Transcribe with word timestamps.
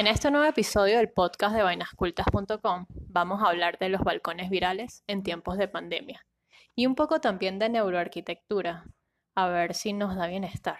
En 0.00 0.06
este 0.06 0.30
nuevo 0.30 0.46
episodio 0.46 0.96
del 0.96 1.10
podcast 1.10 1.54
de 1.54 1.62
vainascultas.com 1.62 2.86
vamos 2.88 3.42
a 3.42 3.48
hablar 3.48 3.76
de 3.78 3.90
los 3.90 4.00
balcones 4.00 4.48
virales 4.48 5.04
en 5.06 5.22
tiempos 5.22 5.58
de 5.58 5.68
pandemia 5.68 6.26
y 6.74 6.86
un 6.86 6.94
poco 6.94 7.20
también 7.20 7.58
de 7.58 7.68
neuroarquitectura, 7.68 8.86
a 9.34 9.48
ver 9.48 9.74
si 9.74 9.92
nos 9.92 10.16
da 10.16 10.26
bienestar. 10.26 10.78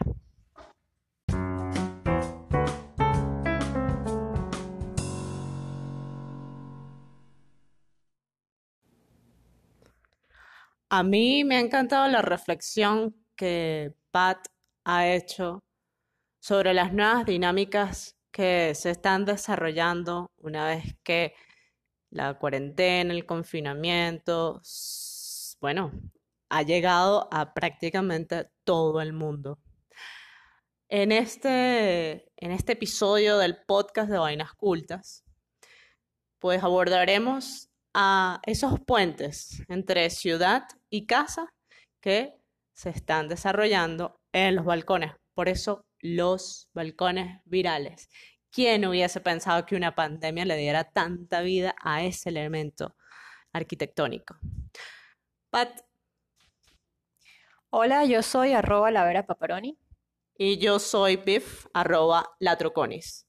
A 10.88 11.02
mí 11.02 11.44
me 11.44 11.56
ha 11.56 11.60
encantado 11.60 12.08
la 12.08 12.22
reflexión 12.22 13.14
que 13.36 13.92
Pat 14.12 14.46
ha 14.84 15.08
hecho 15.08 15.62
sobre 16.38 16.72
las 16.72 16.94
nuevas 16.94 17.26
dinámicas 17.26 18.16
que 18.30 18.74
se 18.74 18.90
están 18.90 19.24
desarrollando 19.24 20.30
una 20.38 20.66
vez 20.66 20.96
que 21.02 21.34
la 22.10 22.34
cuarentena, 22.38 23.12
el 23.12 23.26
confinamiento, 23.26 24.60
bueno, 25.60 25.92
ha 26.48 26.62
llegado 26.62 27.28
a 27.32 27.54
prácticamente 27.54 28.50
todo 28.64 29.00
el 29.00 29.12
mundo. 29.12 29.58
En 30.88 31.12
este, 31.12 32.32
en 32.36 32.50
este 32.50 32.72
episodio 32.72 33.38
del 33.38 33.58
podcast 33.64 34.10
de 34.10 34.18
Vainas 34.18 34.52
Cultas, 34.54 35.24
pues 36.40 36.62
abordaremos 36.64 37.68
a 37.94 38.40
esos 38.44 38.80
puentes 38.80 39.62
entre 39.68 40.10
ciudad 40.10 40.64
y 40.88 41.06
casa 41.06 41.52
que 42.00 42.34
se 42.72 42.90
están 42.90 43.28
desarrollando 43.28 44.20
en 44.32 44.56
los 44.56 44.64
balcones. 44.64 45.12
Por 45.34 45.48
eso 45.48 45.84
los 46.00 46.68
balcones 46.74 47.40
virales. 47.44 48.10
¿Quién 48.50 48.84
hubiese 48.84 49.20
pensado 49.20 49.64
que 49.64 49.76
una 49.76 49.94
pandemia 49.94 50.44
le 50.44 50.56
diera 50.56 50.84
tanta 50.84 51.40
vida 51.40 51.76
a 51.82 52.02
ese 52.02 52.30
elemento 52.30 52.96
arquitectónico? 53.52 54.36
Pat. 55.50 55.82
Hola, 57.70 58.04
yo 58.04 58.22
soy 58.22 58.52
arroba 58.52 58.90
la 58.90 59.04
vera 59.04 59.26
paparoni. 59.26 59.78
Y 60.36 60.58
yo 60.58 60.78
soy 60.78 61.18
pif 61.18 61.66
arroba 61.74 62.34
latroconis. 62.40 63.28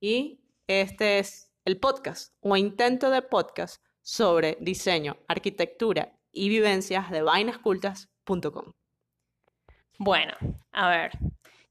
Y 0.00 0.40
este 0.66 1.18
es 1.18 1.52
el 1.64 1.78
podcast 1.78 2.34
o 2.40 2.56
intento 2.56 3.10
de 3.10 3.22
podcast 3.22 3.82
sobre 4.00 4.56
diseño, 4.60 5.16
arquitectura 5.28 6.16
y 6.30 6.48
vivencias 6.48 7.10
de 7.10 7.22
vainascultas.com. 7.22 8.72
Bueno, 9.98 10.34
a 10.72 10.88
ver, 10.88 11.12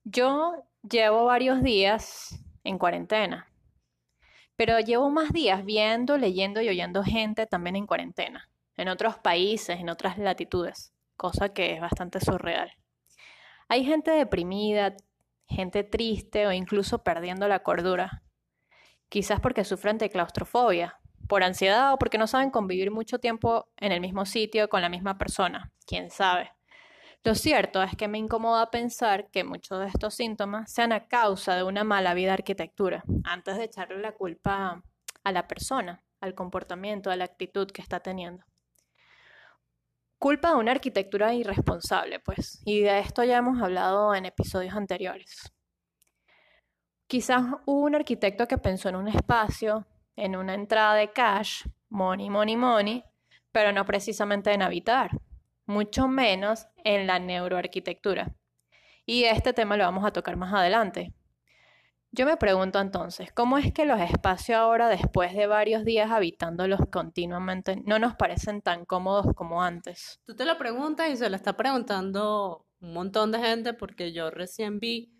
yo 0.04 0.64
llevo 0.90 1.26
varios 1.26 1.64
días 1.64 2.40
en 2.64 2.78
cuarentena, 2.78 3.48
pero 4.56 4.80
llevo 4.80 5.10
más 5.10 5.32
días 5.32 5.66
viendo, 5.66 6.18
leyendo 6.18 6.62
y 6.62 6.70
oyendo 6.70 7.04
gente 7.04 7.48
también 7.48 7.76
en 7.76 7.88
cuarentena, 7.88 8.50
en 8.78 8.90
otros 8.90 9.18
países, 9.18 9.80
en 9.80 9.90
otras 9.90 10.18
latitudes, 10.18 10.94
cosa 11.16 11.50
que 11.50 11.74
es 11.74 11.82
bastante 11.82 12.20
surreal. 12.20 12.72
Hay 13.68 13.86
gente 13.86 14.12
deprimida, 14.12 14.96
gente 15.48 15.84
triste 15.84 16.48
o 16.48 16.52
incluso 16.52 17.04
perdiendo 17.04 17.48
la 17.48 17.64
cordura, 17.64 18.24
quizás 19.10 19.40
porque 19.40 19.64
sufren 19.64 19.98
de 19.98 20.10
claustrofobia, 20.10 21.00
por 21.28 21.44
ansiedad 21.44 21.94
o 21.94 21.98
porque 21.98 22.18
no 22.18 22.28
saben 22.28 22.52
convivir 22.52 22.92
mucho 22.92 23.20
tiempo 23.20 23.70
en 23.78 23.92
el 23.92 24.02
mismo 24.02 24.26
sitio 24.26 24.70
con 24.70 24.82
la 24.82 24.90
misma 24.90 25.18
persona, 25.18 25.72
quién 25.88 26.10
sabe. 26.10 26.52
Lo 27.26 27.36
cierto 27.36 27.82
es 27.82 27.96
que 27.96 28.10
me 28.10 28.18
incomoda 28.18 28.70
pensar 28.70 29.30
que 29.30 29.46
muchos 29.46 29.80
de 29.80 29.88
estos 29.88 30.14
síntomas 30.14 30.70
sean 30.70 30.92
a 30.92 31.08
causa 31.08 31.56
de 31.56 31.64
una 31.64 31.86
mala 31.86 32.14
vida 32.14 32.34
arquitectura, 32.34 33.06
antes 33.24 33.56
de 33.56 33.64
echarle 33.64 34.02
la 34.02 34.12
culpa 34.12 34.84
a 35.24 35.32
la 35.32 35.48
persona, 35.48 36.04
al 36.20 36.36
comportamiento, 36.36 37.12
a 37.12 37.16
la 37.16 37.24
actitud 37.24 37.72
que 37.72 37.82
está 37.82 38.02
teniendo. 38.02 38.44
Culpa 40.20 40.50
de 40.50 40.56
una 40.56 40.72
arquitectura 40.72 41.34
irresponsable, 41.34 42.20
pues, 42.20 42.62
y 42.66 42.82
de 42.82 43.00
esto 43.00 43.24
ya 43.24 43.38
hemos 43.38 43.62
hablado 43.62 44.14
en 44.14 44.26
episodios 44.26 44.76
anteriores. 44.76 45.54
Quizás 47.08 47.44
hubo 47.66 47.86
un 47.86 47.96
arquitecto 47.96 48.50
que 48.50 48.58
pensó 48.58 48.90
en 48.90 48.98
un 48.98 49.08
espacio, 49.08 49.88
en 50.18 50.36
una 50.36 50.56
entrada 50.56 50.96
de 50.96 51.12
cash, 51.14 51.64
money, 51.88 52.30
money, 52.30 52.58
money, 52.58 53.06
pero 53.54 53.72
no 53.72 53.86
precisamente 53.86 54.52
en 54.52 54.62
habitar, 54.62 55.12
mucho 55.66 56.08
menos 56.08 56.68
en 56.84 57.08
la 57.08 57.20
neuroarquitectura. 57.20 58.36
Y 59.06 59.26
este 59.26 59.54
tema 59.54 59.78
lo 59.78 59.84
vamos 59.84 60.06
a 60.06 60.12
tocar 60.12 60.38
más 60.38 60.54
adelante. 60.54 61.14
Yo 62.12 62.26
me 62.28 62.38
pregunto 62.38 62.80
entonces, 62.80 63.32
¿cómo 63.34 63.58
es 63.58 63.74
que 63.74 63.86
los 63.86 64.00
espacios 64.00 64.60
ahora, 64.60 64.88
después 64.88 65.34
de 65.34 65.48
varios 65.48 65.84
días 65.84 66.12
habitándolos 66.12 66.82
continuamente, 66.92 67.82
no 67.86 67.98
nos 67.98 68.16
parecen 68.16 68.62
tan 68.62 68.86
cómodos 68.86 69.34
como 69.36 69.64
antes? 69.64 70.22
Tú 70.26 70.36
te 70.36 70.46
lo 70.46 70.58
preguntas 70.60 71.10
y 71.10 71.18
se 71.18 71.30
lo 71.30 71.36
está 71.36 71.58
preguntando 71.58 72.68
un 72.82 72.94
montón 72.94 73.32
de 73.32 73.40
gente 73.40 73.74
porque 73.74 74.14
yo 74.14 74.30
recién 74.30 74.80
vi 74.80 75.12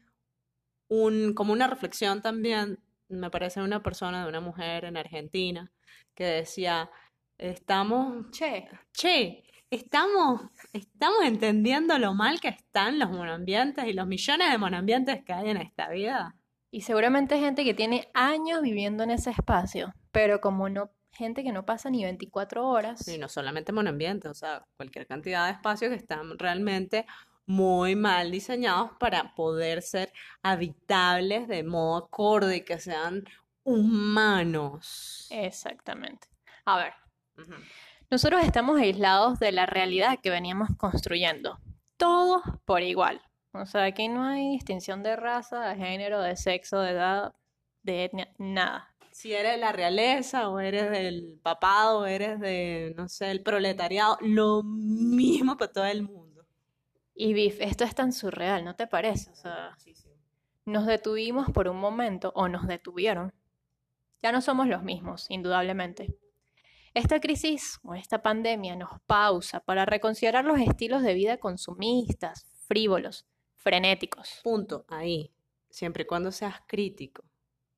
un, 0.88 1.34
como 1.34 1.52
una 1.52 1.66
reflexión 1.66 2.22
también 2.22 2.80
me 3.14 3.30
parece 3.30 3.62
una 3.62 3.82
persona, 3.82 4.24
de 4.24 4.30
una 4.30 4.42
mujer 4.42 4.86
en 4.86 4.98
Argentina, 4.98 5.72
que 6.16 6.26
decía, 6.26 6.90
estamos, 7.38 8.30
che, 8.32 8.68
che, 8.92 9.44
estamos, 9.74 10.42
estamos 10.72 11.24
entendiendo 11.24 11.98
lo 11.98 12.14
mal 12.14 12.40
que 12.40 12.50
están 12.50 13.00
los 13.00 13.10
monoambientes 13.10 13.86
y 13.86 13.94
los 13.94 14.08
millones 14.08 14.52
de 14.52 14.58
monoambientes 14.58 15.24
que 15.24 15.34
hay 15.34 15.50
en 15.50 15.58
esta 15.58 15.90
vida. 15.90 16.36
Y 16.72 16.82
seguramente 16.82 17.40
gente 17.40 17.64
que 17.64 17.74
tiene 17.74 18.10
años 18.14 18.62
viviendo 18.62 19.04
en 19.04 19.12
ese 19.12 19.32
espacio, 19.32 19.94
pero 20.12 20.42
como 20.42 20.70
no, 20.70 20.92
gente 21.12 21.44
que 21.44 21.52
no 21.52 21.66
pasa 21.66 21.90
ni 21.90 22.04
24 22.04 22.68
horas. 22.68 23.08
Y 23.08 23.18
no 23.18 23.30
solamente 23.30 23.72
monoambientes, 23.72 24.30
o 24.30 24.34
sea, 24.34 24.66
cualquier 24.78 25.08
cantidad 25.08 25.46
de 25.46 25.54
espacios 25.54 25.90
que 25.90 25.98
están 25.98 26.38
realmente 26.38 27.06
muy 27.46 27.96
mal 27.96 28.32
diseñados 28.32 28.92
para 29.00 29.34
poder 29.36 29.82
ser 29.82 30.14
habitables 30.42 31.48
de 31.48 31.64
modo 31.64 32.06
acorde 32.06 32.58
y 32.58 32.62
que 32.64 32.80
sean 32.80 33.24
humanos. 33.64 35.28
Exactamente. 35.32 36.28
A 36.66 36.78
ver, 36.78 36.94
nosotros 38.14 38.44
estamos 38.44 38.80
aislados 38.80 39.40
de 39.40 39.52
la 39.52 39.66
realidad 39.66 40.20
que 40.22 40.30
veníamos 40.30 40.70
construyendo, 40.78 41.58
todos 41.98 42.44
por 42.64 42.84
igual. 42.84 43.20
O 43.54 43.66
sea, 43.66 43.86
aquí 43.86 44.08
no 44.08 44.24
hay 44.24 44.52
distinción 44.52 45.02
de 45.02 45.16
raza, 45.16 45.70
de 45.70 45.76
género, 45.78 46.22
de 46.22 46.36
sexo, 46.36 46.80
de 46.80 46.92
edad, 46.92 47.34
de 47.82 48.04
etnia, 48.04 48.32
nada. 48.38 48.94
Si 49.10 49.34
eres 49.34 49.54
de 49.54 49.58
la 49.58 49.72
realeza 49.72 50.50
o 50.50 50.60
eres 50.60 50.92
del 50.92 51.40
papado 51.42 52.02
o 52.02 52.06
eres 52.06 52.40
de, 52.40 52.94
no 52.96 53.10
sé, 53.10 53.32
el 53.32 53.42
proletariado, 53.42 54.20
lo 54.22 54.62
mismo 54.62 55.58
para 55.58 55.74
todo 55.74 55.86
el 55.86 56.04
mundo. 56.04 56.46
Y 57.16 57.34
Biff, 57.34 57.58
esto 57.62 57.84
es 57.84 57.96
tan 57.96 58.14
surreal, 58.14 58.64
¿no 58.64 58.76
te 58.76 58.86
parece? 58.86 59.32
O 59.32 59.36
sea, 59.36 59.76
nos 60.66 60.86
detuvimos 60.86 61.50
por 61.50 61.68
un 61.68 61.78
momento 61.78 62.32
o 62.36 62.48
nos 62.48 62.68
detuvieron. 62.68 63.34
Ya 64.22 64.32
no 64.32 64.40
somos 64.42 64.68
los 64.68 64.84
mismos, 64.84 65.26
indudablemente. 65.32 66.16
Esta 66.94 67.20
crisis 67.20 67.80
o 67.84 67.96
esta 67.96 68.22
pandemia 68.22 68.76
nos 68.76 68.92
pausa 69.08 69.60
para 69.60 69.86
reconsiderar 69.86 70.46
los 70.46 70.60
estilos 70.60 71.02
de 71.02 71.14
vida 71.14 71.38
consumistas, 71.38 72.46
frívolos, 72.68 73.26
frenéticos. 73.56 74.42
Punto, 74.44 74.86
ahí. 74.90 75.34
Siempre 75.70 76.04
y 76.04 76.06
cuando 76.06 76.32
seas 76.32 76.62
crítico. 76.68 77.24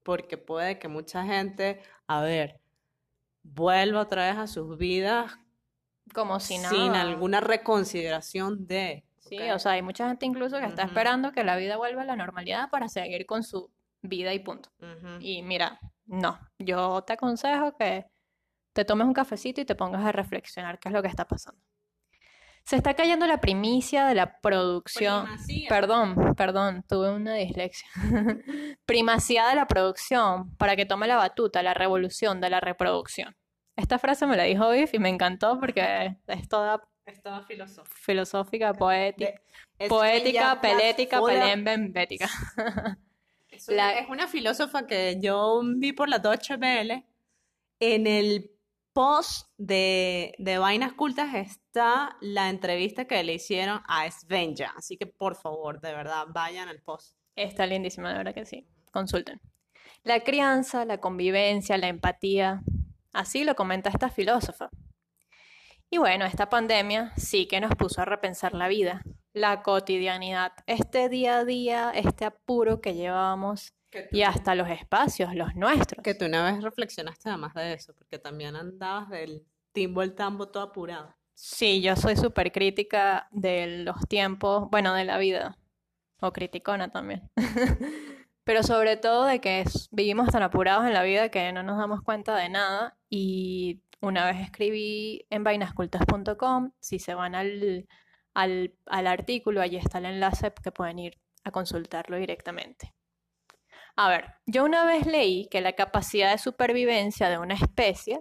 Porque 0.03 0.37
puede 0.37 0.79
que 0.79 0.87
mucha 0.87 1.23
gente, 1.23 1.81
a 2.07 2.21
ver, 2.21 2.59
vuelva 3.41 4.01
otra 4.01 4.27
vez 4.27 4.37
a 4.37 4.47
sus 4.47 4.77
vidas 4.77 5.37
como 6.13 6.39
si 6.39 6.57
nada. 6.57 6.69
Sin 6.69 6.93
alguna 6.93 7.39
reconsideración 7.39 8.67
de 8.67 9.05
Sí, 9.27 9.39
o 9.49 9.57
sea, 9.57 9.71
hay 9.71 9.81
mucha 9.81 10.07
gente 10.07 10.25
incluso 10.27 10.59
que 10.59 10.65
está 10.65 10.83
esperando 10.83 11.31
que 11.31 11.43
la 11.43 11.57
vida 11.57 11.77
vuelva 11.77 12.03
a 12.03 12.05
la 12.05 12.15
normalidad 12.15 12.69
para 12.69 12.87
seguir 12.87 13.25
con 13.25 13.43
su 13.43 13.71
vida 14.03 14.33
y 14.33 14.39
punto. 14.39 14.69
Y 15.19 15.41
mira, 15.41 15.79
no, 16.05 16.39
yo 16.59 17.01
te 17.01 17.13
aconsejo 17.13 17.75
que 17.75 18.05
te 18.75 18.83
tomes 18.83 19.07
un 19.07 19.13
cafecito 19.13 19.61
y 19.61 19.65
te 19.65 19.73
pongas 19.73 20.05
a 20.05 20.11
reflexionar 20.11 20.79
qué 20.79 20.89
es 20.89 20.93
lo 20.93 21.01
que 21.01 21.07
está 21.07 21.25
pasando. 21.25 21.61
Se 22.65 22.75
está 22.75 22.93
cayendo 22.93 23.25
la 23.25 23.39
primicia 23.39 24.05
de 24.05 24.15
la 24.15 24.41
producción. 24.41 25.27
Perdón, 25.69 26.35
perdón, 26.35 26.83
tuve 26.87 27.09
una 27.11 27.35
dislexia. 27.35 27.87
Primacía 28.85 29.47
de 29.47 29.55
la 29.55 29.67
producción 29.67 30.53
para 30.57 30.75
que 30.75 30.85
tome 30.85 31.07
la 31.07 31.15
batuta 31.15 31.63
la 31.63 31.73
revolución 31.73 32.41
de 32.41 32.49
la 32.49 32.59
reproducción. 32.59 33.37
Esta 33.77 33.97
frase 33.97 34.27
me 34.27 34.35
la 34.35 34.43
dijo 34.43 34.69
Biff 34.71 34.93
y 34.93 34.99
me 34.99 35.09
encantó 35.09 35.57
porque 35.57 36.17
es 36.27 36.49
toda 36.49 36.81
estaba 37.05 37.43
filosófica. 37.43 37.95
Filosófica, 38.01 38.73
poética. 38.73 39.41
poética, 39.87 40.59
pelética, 40.59 41.21
pelembembética. 41.21 42.27
Es, 43.47 43.69
es 43.69 44.09
una 44.09 44.27
filósofa 44.27 44.85
que 44.85 45.17
yo 45.21 45.61
vi 45.77 45.93
por 45.93 46.09
la 46.09 46.19
Deutsche 46.19 46.55
Welle. 46.55 47.05
En 47.79 48.07
el 48.07 48.54
post 48.95 49.49
de, 49.57 50.33
Vainas 50.39 50.93
Cultas 50.93 51.35
está 51.35 52.15
la 52.21 52.49
entrevista 52.49 53.03
que 53.05 53.21
le 53.25 53.33
hicieron 53.33 53.81
a 53.87 54.09
Svenja. 54.09 54.73
Así 54.77 54.95
que 54.95 55.05
por 55.05 55.35
favor, 55.35 55.81
de 55.81 55.93
verdad, 55.93 56.27
vayan 56.29 56.69
al 56.69 56.81
post. 56.81 57.17
Está 57.35 57.67
lindísima, 57.67 58.09
de 58.09 58.17
verdad 58.17 58.33
que 58.33 58.45
sí. 58.45 58.65
Consulten. 58.91 59.41
La 60.03 60.21
crianza, 60.21 60.85
la 60.85 60.99
convivencia, 60.99 61.77
la 61.77 61.89
empatía. 61.89 62.61
Así 63.11 63.43
lo 63.43 63.55
comenta 63.55 63.89
esta 63.89 64.09
filósofa. 64.09 64.69
Y 65.89 65.97
bueno, 65.97 66.23
esta 66.23 66.49
pandemia 66.49 67.11
sí 67.17 67.47
que 67.47 67.59
nos 67.59 67.75
puso 67.75 68.01
a 68.01 68.05
repensar 68.05 68.53
la 68.53 68.69
vida, 68.69 69.03
la 69.33 69.61
cotidianidad, 69.61 70.53
este 70.67 71.09
día 71.09 71.39
a 71.39 71.45
día, 71.45 71.91
este 71.93 72.23
apuro 72.23 72.79
que 72.79 72.93
llevábamos 72.93 73.73
y 74.11 74.23
hasta 74.23 74.55
los 74.55 74.69
espacios, 74.69 75.35
los 75.35 75.55
nuestros. 75.55 76.03
Que 76.03 76.13
tú 76.13 76.25
una 76.25 76.51
vez 76.51 76.63
reflexionaste 76.63 77.29
además 77.29 77.53
de 77.53 77.73
eso, 77.73 77.93
porque 77.93 78.19
también 78.19 78.55
andabas 78.55 79.09
del 79.09 79.45
timbo 79.71 80.01
al 80.01 80.15
tambo 80.15 80.47
todo 80.47 80.63
apurado. 80.63 81.15
Sí, 81.33 81.81
yo 81.81 81.95
soy 81.95 82.15
súper 82.15 82.51
crítica 82.51 83.27
de 83.31 83.83
los 83.83 84.07
tiempos, 84.07 84.69
bueno, 84.71 84.93
de 84.93 85.03
la 85.03 85.17
vida, 85.17 85.57
o 86.21 86.31
criticona 86.31 86.89
también. 86.91 87.29
Pero 88.45 88.63
sobre 88.63 88.95
todo 88.95 89.25
de 89.25 89.41
que 89.41 89.65
vivimos 89.91 90.29
tan 90.29 90.43
apurados 90.43 90.85
en 90.85 90.93
la 90.93 91.03
vida 91.03 91.29
que 91.29 91.51
no 91.51 91.63
nos 91.63 91.77
damos 91.77 92.01
cuenta 92.03 92.35
de 92.35 92.47
nada. 92.47 92.97
Y 93.09 93.81
una 94.01 94.25
vez 94.25 94.39
escribí 94.39 95.25
en 95.29 95.43
vainascultas.com, 95.43 96.71
si 96.79 96.99
se 96.99 97.15
van 97.15 97.35
al, 97.35 97.87
al, 98.33 98.75
al 98.85 99.07
artículo, 99.07 99.61
allí 99.61 99.77
está 99.77 99.97
el 99.97 100.05
enlace 100.05 100.53
que 100.63 100.71
pueden 100.71 100.99
ir 100.99 101.19
a 101.43 101.51
consultarlo 101.51 102.17
directamente. 102.17 102.93
A 103.97 104.09
ver, 104.09 104.33
yo 104.45 104.65
una 104.65 104.85
vez 104.85 105.05
leí 105.05 105.47
que 105.49 105.61
la 105.61 105.73
capacidad 105.73 106.31
de 106.31 106.37
supervivencia 106.37 107.29
de 107.29 107.37
una 107.37 107.53
especie 107.53 108.19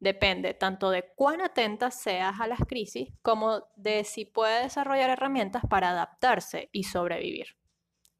depende 0.00 0.54
tanto 0.54 0.90
de 0.90 1.12
cuán 1.16 1.40
atenta 1.40 1.90
seas 1.90 2.40
a 2.40 2.46
las 2.46 2.60
crisis 2.60 3.08
como 3.22 3.64
de 3.74 4.04
si 4.04 4.24
puede 4.24 4.62
desarrollar 4.62 5.10
herramientas 5.10 5.62
para 5.68 5.90
adaptarse 5.90 6.68
y 6.72 6.84
sobrevivir. 6.84 7.56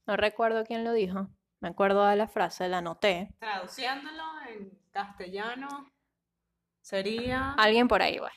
No 0.07 0.17
recuerdo 0.17 0.65
quién 0.65 0.83
lo 0.83 0.93
dijo, 0.93 1.29
me 1.61 1.69
acuerdo 1.69 2.05
de 2.07 2.17
la 2.17 2.27
frase, 2.27 2.69
la 2.69 2.79
anoté. 2.79 3.29
Traduciéndolo 3.39 4.25
en 4.49 4.71
castellano 4.91 5.69
sería... 6.81 7.53
Alguien 7.53 7.87
por 7.87 8.03
ahí, 8.03 8.19
va. 8.19 8.33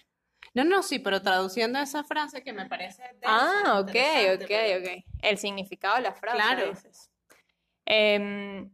No, 0.53 0.63
no, 0.65 0.83
sí, 0.83 0.99
pero 0.99 1.21
traduciendo 1.21 1.79
esa 1.79 2.03
frase 2.03 2.43
que 2.43 2.51
me 2.51 2.65
parece... 2.65 3.03
ah, 3.25 3.79
ok, 3.79 3.95
ok, 4.35 4.51
ok. 4.79 5.05
El 5.21 5.37
significado 5.37 5.95
de 5.95 6.01
la 6.01 6.13
frase. 6.13 6.37
Claro. 6.37 6.73
Em, 7.93 8.73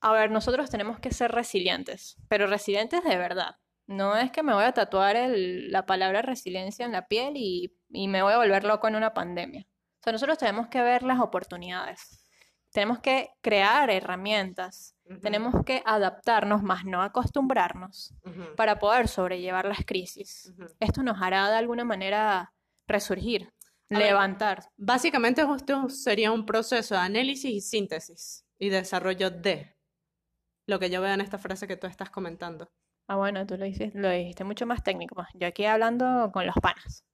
a 0.00 0.12
ver, 0.12 0.30
nosotros 0.30 0.70
tenemos 0.70 1.00
que 1.00 1.12
ser 1.12 1.32
resilientes, 1.32 2.16
pero 2.28 2.46
resilientes 2.46 3.02
de 3.02 3.16
verdad. 3.16 3.56
No 3.88 4.16
es 4.16 4.30
que 4.30 4.44
me 4.44 4.54
voy 4.54 4.62
a 4.62 4.70
tatuar 4.70 5.16
la 5.18 5.84
palabra 5.84 6.22
resiliencia 6.22 6.86
en 6.86 6.92
la 6.92 7.08
piel 7.08 7.32
y, 7.34 7.76
me 7.88 8.22
voy 8.22 8.32
a 8.32 8.36
volver 8.36 8.62
loco 8.62 8.86
en 8.86 8.94
una 8.94 9.14
pandemia. 9.14 9.66
O 9.66 10.02
sea, 10.04 10.12
nosotros 10.12 10.38
tenemos 10.38 10.68
que 10.68 10.80
ver 10.80 11.02
las 11.02 11.18
oportunidades. 11.18 12.24
Tenemos 12.70 13.00
que 13.00 13.30
crear 13.40 13.90
herramientas. 13.90 14.94
Tenemos 15.22 15.64
que 15.64 15.82
adaptarnos, 15.84 16.62
más 16.62 16.84
no 16.84 17.02
acostumbrarnos, 17.02 18.14
para 18.56 18.78
poder 18.78 19.08
sobrellevar 19.08 19.64
las 19.64 19.84
crisis. 19.84 20.54
Esto 20.78 21.02
nos 21.02 21.20
hará 21.20 21.50
de 21.50 21.56
alguna 21.56 21.84
manera 21.84 22.54
resurgir, 22.86 23.52
levantar. 23.90 24.64
básicamente 24.76 25.42
esto 25.42 25.88
sería 25.88 26.32
un 26.32 26.46
proceso 26.46 26.94
de 26.94 27.00
análisis 27.00 27.50
y 27.50 27.60
síntesis 27.60 28.46
y 28.58 28.68
desarrollo 28.68 29.30
de 29.30 29.76
lo 30.66 30.78
que 30.78 30.90
yo 30.90 31.00
veo 31.00 31.12
en 31.12 31.20
esta 31.20 31.38
frase 31.38 31.66
que 31.66 31.76
tú 31.76 31.86
estás 31.86 32.10
comentando. 32.10 32.70
Ah, 33.08 33.16
bueno, 33.16 33.44
tú 33.44 33.56
lo 33.56 33.64
dijiste, 33.64 33.98
lo 33.98 34.08
dijiste 34.08 34.44
mucho 34.44 34.66
más 34.66 34.84
técnico. 34.84 35.26
Yo 35.34 35.48
aquí 35.48 35.64
hablando 35.64 36.30
con 36.32 36.46
los 36.46 36.54
panas. 36.62 37.04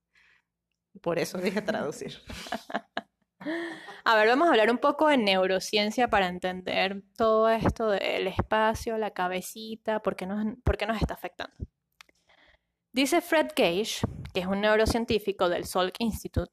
Por 1.01 1.19
eso 1.19 1.39
dije 1.39 1.63
traducir. 1.63 2.13
a 4.05 4.17
ver, 4.17 4.29
vamos 4.29 4.49
a 4.49 4.51
hablar 4.51 4.71
un 4.71 4.79
poco 4.79 5.09
de 5.09 5.17
neurociencia 5.17 6.09
para 6.09 6.29
entender 6.29 7.03
todo 7.17 7.49
esto 7.49 7.89
del 7.89 8.27
espacio, 8.27 8.99
la 8.99 9.13
cabecita, 9.13 10.01
por 10.01 10.17
qué 10.17 10.27
nos, 10.27 10.45
por 10.65 10.77
qué 10.77 10.87
nos 10.87 11.01
está 11.01 11.15
afectando. 11.15 11.57
Dice 12.97 13.21
Fred 13.21 13.49
Gage, 13.55 14.01
que 14.33 14.41
es 14.41 14.47
un 14.47 14.63
neurocientífico 14.63 15.51
del 15.51 15.67
Salk 15.67 15.97
Institute, 15.99 16.51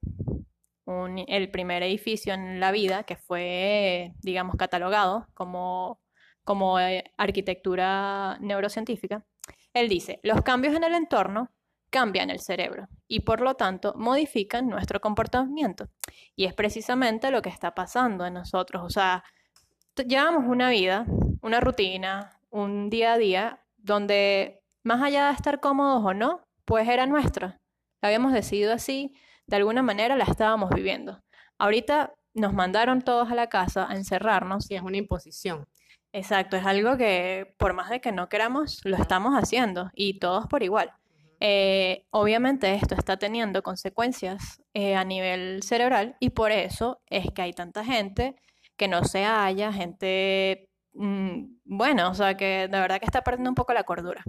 el 0.85 1.49
primer 1.49 1.83
edificio 1.83 2.33
en 2.33 2.59
la 2.59 2.73
vida 2.73 3.03
que 3.03 3.15
fue, 3.15 4.13
digamos, 4.21 4.57
catalogado 4.57 5.25
como, 5.35 6.01
como 6.43 6.81
eh, 6.81 7.05
arquitectura 7.15 8.37
neurocientífica, 8.41 9.25
él 9.71 9.87
dice, 9.87 10.19
los 10.21 10.41
cambios 10.41 10.75
en 10.75 10.83
el 10.83 10.95
entorno 10.95 11.49
cambian 11.89 12.29
el 12.29 12.41
cerebro 12.41 12.89
y 13.07 13.21
por 13.21 13.39
lo 13.39 13.53
tanto 13.53 13.93
modifican 13.95 14.67
nuestro 14.67 14.99
comportamiento. 14.99 15.87
Y 16.35 16.43
es 16.43 16.53
precisamente 16.53 17.31
lo 17.31 17.41
que 17.41 17.51
está 17.51 17.73
pasando 17.73 18.25
en 18.25 18.33
nosotros. 18.33 18.83
O 18.83 18.89
sea, 18.89 19.23
llevamos 19.95 20.43
una 20.45 20.69
vida, 20.69 21.05
una 21.41 21.61
rutina, 21.61 22.37
un 22.49 22.89
día 22.89 23.13
a 23.13 23.17
día 23.17 23.63
donde 23.77 24.62
más 24.83 25.01
allá 25.01 25.27
de 25.27 25.33
estar 25.33 25.59
cómodos 25.59 26.03
o 26.06 26.13
no, 26.13 26.45
pues 26.65 26.88
era 26.88 27.06
nuestra. 27.06 27.59
La 28.01 28.07
habíamos 28.09 28.33
decidido 28.33 28.74
así, 28.74 29.15
de 29.47 29.57
alguna 29.57 29.81
manera 29.81 30.15
la 30.15 30.25
estábamos 30.25 30.69
viviendo. 30.71 31.24
Ahorita 31.57 32.13
nos 32.33 32.53
mandaron 32.53 33.01
todos 33.01 33.31
a 33.31 33.35
la 33.35 33.47
casa 33.47 33.88
a 33.89 33.95
encerrarnos. 33.95 34.69
Y 34.69 34.75
es 34.75 34.81
una 34.81 34.97
imposición. 34.97 35.68
Exacto, 36.12 36.57
es 36.57 36.65
algo 36.65 36.97
que 36.97 37.56
por 37.57 37.74
más 37.74 37.89
de 37.89 38.00
que 38.00 38.12
no 38.12 38.30
queramos, 38.30 38.81
lo 38.83 38.97
estamos 38.97 39.33
haciendo 39.33 39.89
y 39.95 40.19
todos 40.19 40.45
por 40.47 40.62
igual. 40.62 40.91
Eh, 41.39 42.06
obviamente 42.12 42.74
esto 42.75 42.95
está 42.95 43.18
teniendo 43.18 43.63
consecuencias 43.63 44.62
eh, 44.74 44.95
a 44.95 45.03
nivel 45.03 45.62
cerebral 45.63 46.15
y 46.19 46.29
por 46.29 46.51
eso 46.51 47.01
es 47.07 47.31
que 47.33 47.41
hay 47.41 47.53
tanta 47.53 47.83
gente 47.83 48.36
que 48.77 48.88
no 48.88 49.03
se 49.03 49.25
halla, 49.25 49.74
gente, 49.74 50.69
mm, 50.94 51.57
bueno, 51.65 52.12
o 52.12 52.13
sea, 52.13 52.38
que 52.38 52.68
de 52.71 52.79
verdad 52.79 53.00
que 53.00 53.06
está 53.06 53.24
perdiendo 53.24 53.50
un 53.50 53.56
poco 53.56 53.74
la 53.74 53.83
cordura. 53.83 54.24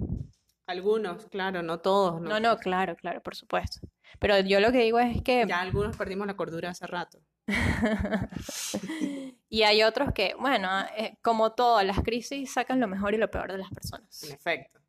Algunos, 0.67 1.27
claro, 1.27 1.61
no 1.61 1.79
todos. 1.79 2.21
No, 2.21 2.29
no, 2.29 2.39
no 2.39 2.57
claro, 2.57 2.95
claro, 2.95 3.21
por 3.21 3.35
supuesto. 3.35 3.87
Pero 4.19 4.39
yo 4.39 4.59
lo 4.59 4.71
que 4.71 4.79
digo 4.79 4.99
es 4.99 5.21
que... 5.21 5.45
Ya 5.47 5.61
algunos 5.61 5.95
perdimos 5.95 6.25
la 6.25 6.35
cordura 6.35 6.71
hace 6.71 6.87
rato. 6.87 7.19
y 9.49 9.63
hay 9.63 9.83
otros 9.83 10.11
que, 10.13 10.35
bueno, 10.39 10.69
eh, 10.97 11.17
como 11.21 11.51
todas 11.51 11.85
las 11.85 12.01
crisis 12.01 12.51
sacan 12.51 12.79
lo 12.79 12.87
mejor 12.87 13.13
y 13.13 13.17
lo 13.17 13.29
peor 13.29 13.51
de 13.51 13.59
las 13.59 13.69
personas. 13.69 14.23
En 14.23 14.33
efecto. 14.33 14.79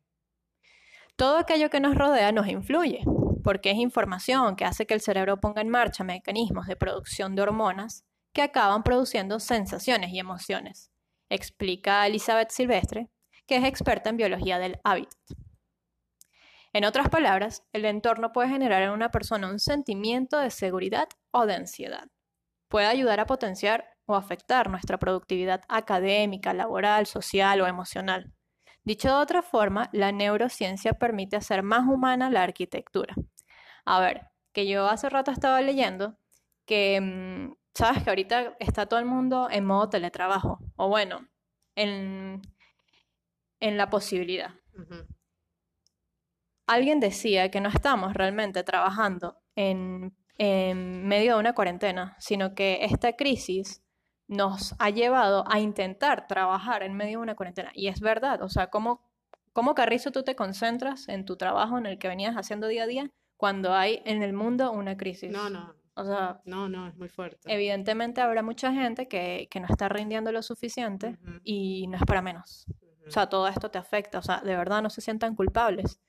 Todo 1.15 1.37
aquello 1.37 1.69
que 1.69 1.79
nos 1.79 1.95
rodea 1.95 2.31
nos 2.31 2.47
influye, 2.47 3.03
porque 3.43 3.71
es 3.71 3.77
información 3.77 4.55
que 4.55 4.65
hace 4.65 4.87
que 4.87 4.93
el 4.93 5.01
cerebro 5.01 5.37
ponga 5.37 5.61
en 5.61 5.69
marcha 5.69 6.03
mecanismos 6.03 6.67
de 6.67 6.75
producción 6.75 7.35
de 7.35 7.43
hormonas 7.43 8.03
que 8.33 8.41
acaban 8.41 8.83
produciendo 8.83 9.39
sensaciones 9.39 10.11
y 10.11 10.19
emociones, 10.19 10.91
explica 11.29 12.05
Elizabeth 12.05 12.51
Silvestre, 12.51 13.09
que 13.47 13.57
es 13.57 13.63
experta 13.63 14.09
en 14.09 14.17
biología 14.17 14.59
del 14.59 14.79
hábitat. 14.83 15.17
En 16.73 16.85
otras 16.85 17.09
palabras, 17.09 17.63
el 17.73 17.85
entorno 17.85 18.31
puede 18.31 18.49
generar 18.49 18.81
en 18.83 18.91
una 18.91 19.09
persona 19.09 19.49
un 19.49 19.59
sentimiento 19.59 20.39
de 20.39 20.51
seguridad 20.51 21.07
o 21.31 21.45
de 21.45 21.55
ansiedad 21.55 22.07
puede 22.67 22.87
ayudar 22.87 23.19
a 23.19 23.25
potenciar 23.25 23.89
o 24.05 24.15
afectar 24.15 24.69
nuestra 24.69 24.97
productividad 24.97 25.61
académica, 25.67 26.53
laboral, 26.53 27.05
social 27.05 27.61
o 27.61 27.67
emocional. 27.67 28.31
Dicho 28.83 29.09
de 29.09 29.15
otra 29.15 29.41
forma, 29.41 29.89
la 29.91 30.11
neurociencia 30.11 30.93
permite 30.93 31.35
hacer 31.35 31.61
más 31.61 31.87
humana 31.87 32.29
la 32.29 32.43
arquitectura. 32.43 33.15
A 33.85 33.99
ver, 33.99 34.27
que 34.53 34.67
yo 34.67 34.87
hace 34.87 35.09
rato 35.09 35.31
estaba 35.31 35.61
leyendo 35.61 36.17
que, 36.65 36.99
mm, 37.01 37.55
sabes 37.73 38.03
que 38.03 38.09
ahorita 38.09 38.55
está 38.59 38.85
todo 38.85 38.99
el 38.99 39.05
mundo 39.05 39.49
en 39.51 39.65
modo 39.65 39.89
teletrabajo, 39.89 40.59
o 40.77 40.87
bueno, 40.87 41.27
en, 41.75 42.41
en 43.59 43.77
la 43.77 43.89
posibilidad. 43.89 44.51
Alguien 46.67 46.99
decía 46.99 47.49
que 47.49 47.61
no 47.61 47.69
estamos 47.69 48.13
realmente 48.13 48.63
trabajando 48.63 49.39
en 49.55 50.13
en 50.37 51.07
medio 51.07 51.33
de 51.33 51.39
una 51.39 51.53
cuarentena, 51.53 52.15
sino 52.19 52.53
que 52.53 52.79
esta 52.81 53.13
crisis 53.13 53.83
nos 54.27 54.75
ha 54.79 54.89
llevado 54.89 55.45
a 55.47 55.59
intentar 55.59 56.27
trabajar 56.27 56.83
en 56.83 56.93
medio 56.93 57.19
de 57.19 57.23
una 57.23 57.35
cuarentena. 57.35 57.71
Y 57.73 57.87
es 57.87 58.01
verdad, 58.01 58.41
o 58.41 58.49
sea, 58.49 58.67
¿cómo, 58.67 59.01
cómo 59.53 59.73
Carrizo 59.73 60.11
tú 60.11 60.23
te 60.23 60.35
concentras 60.35 61.07
en 61.07 61.25
tu 61.25 61.37
trabajo 61.37 61.77
en 61.77 61.85
el 61.85 61.97
que 61.97 62.07
venías 62.07 62.35
haciendo 62.35 62.67
día 62.67 62.83
a 62.83 62.87
día 62.87 63.11
cuando 63.37 63.73
hay 63.73 64.01
en 64.05 64.21
el 64.21 64.33
mundo 64.33 64.71
una 64.71 64.97
crisis? 64.97 65.31
No, 65.31 65.49
no. 65.49 65.75
O 65.95 66.05
sea, 66.05 66.41
no, 66.45 66.69
no, 66.69 66.87
es 66.87 66.95
muy 66.95 67.09
fuerte. 67.09 67.39
Evidentemente 67.51 68.21
habrá 68.21 68.43
mucha 68.43 68.71
gente 68.71 69.07
que, 69.07 69.49
no 69.59 69.65
está 69.67 69.89
rindiendo 69.89 70.31
lo 70.31 70.43
suficiente 70.43 71.17
y 71.43 71.87
no 71.87 71.97
es 71.97 72.03
para 72.03 72.21
menos. 72.21 72.67
O 73.07 73.09
sea, 73.09 73.29
todo 73.29 73.47
esto 73.47 73.71
te 73.71 73.79
afecta. 73.79 74.19
O 74.19 74.21
sea, 74.21 74.41
de 74.41 74.55
verdad 74.55 74.83
no 74.83 74.91
se 74.91 75.01
sientan 75.01 75.33
culpables. 75.33 75.99